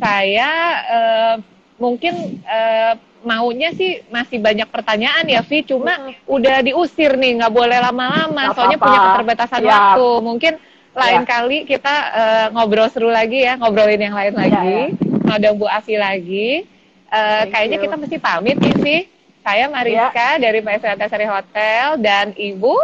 [0.00, 0.50] Saya
[0.88, 1.34] eh,
[1.76, 5.92] mungkin eh, maunya sih masih banyak pertanyaan ya Vi, cuma
[6.24, 9.68] udah diusir nih nggak boleh lama-lama, soalnya punya keterbatasan Siap.
[9.68, 10.08] waktu.
[10.24, 10.52] Mungkin
[10.96, 11.28] lain Ya.
[11.28, 15.36] kali kita eh, ngobrol seru lagi ya, ngobrolin yang lain lagi, ya.
[15.36, 16.64] ada Bu Afi lagi.
[17.06, 17.84] Thank kayaknya you.
[17.84, 18.98] kita mesti pamit nih Vi.
[19.46, 22.74] Saya Mariska dari PSW Antasari Hotel dan Ibu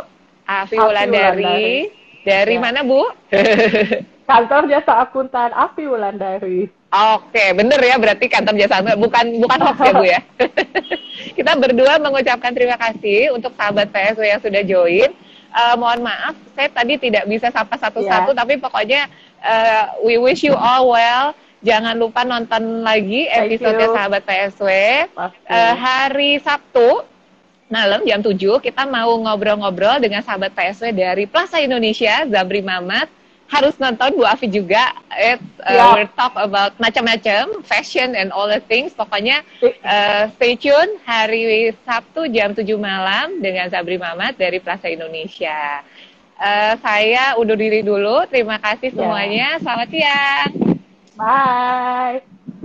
[0.46, 1.90] Afi Wulandari.
[2.22, 2.62] Dari Ya.
[2.62, 3.02] mana Bu?
[4.30, 6.70] kantor jasa akuntan Api Wulandari.
[6.92, 10.20] Oke, bener ya berarti kantor jasa akuntan bukan bukan hoax ya Bu ya.
[11.36, 15.10] Kita berdua mengucapkan terima kasih untuk sahabat PSW yang sudah join.
[15.52, 18.40] Uh, mohon maaf, saya tadi tidak bisa sapa satu-satu, yeah.
[18.40, 19.04] tapi pokoknya
[19.44, 21.36] uh, we wish you all well.
[21.62, 24.68] Jangan lupa nonton lagi episode sahabat PSW.
[25.14, 27.04] Uh, hari Sabtu
[27.72, 33.08] malam jam 7 kita mau ngobrol-ngobrol dengan sahabat PSW dari Plaza Indonesia, Zabri Mamat
[33.52, 34.96] harus nonton Bu Afi juga.
[35.12, 35.92] It uh, yeah.
[35.92, 38.96] we'll talk about macam-macam fashion and all the things.
[38.96, 45.84] Pokoknya uh, stay tune hari Sabtu jam 7 malam dengan Sabri Mamat dari Plaza Indonesia.
[46.40, 48.24] Uh, saya undur diri dulu.
[48.28, 48.96] Terima kasih ya.
[48.96, 49.48] semuanya.
[49.56, 49.60] Yeah.
[49.60, 50.50] Selamat siang.
[51.16, 52.18] Bye.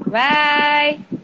[0.07, 1.23] Bye.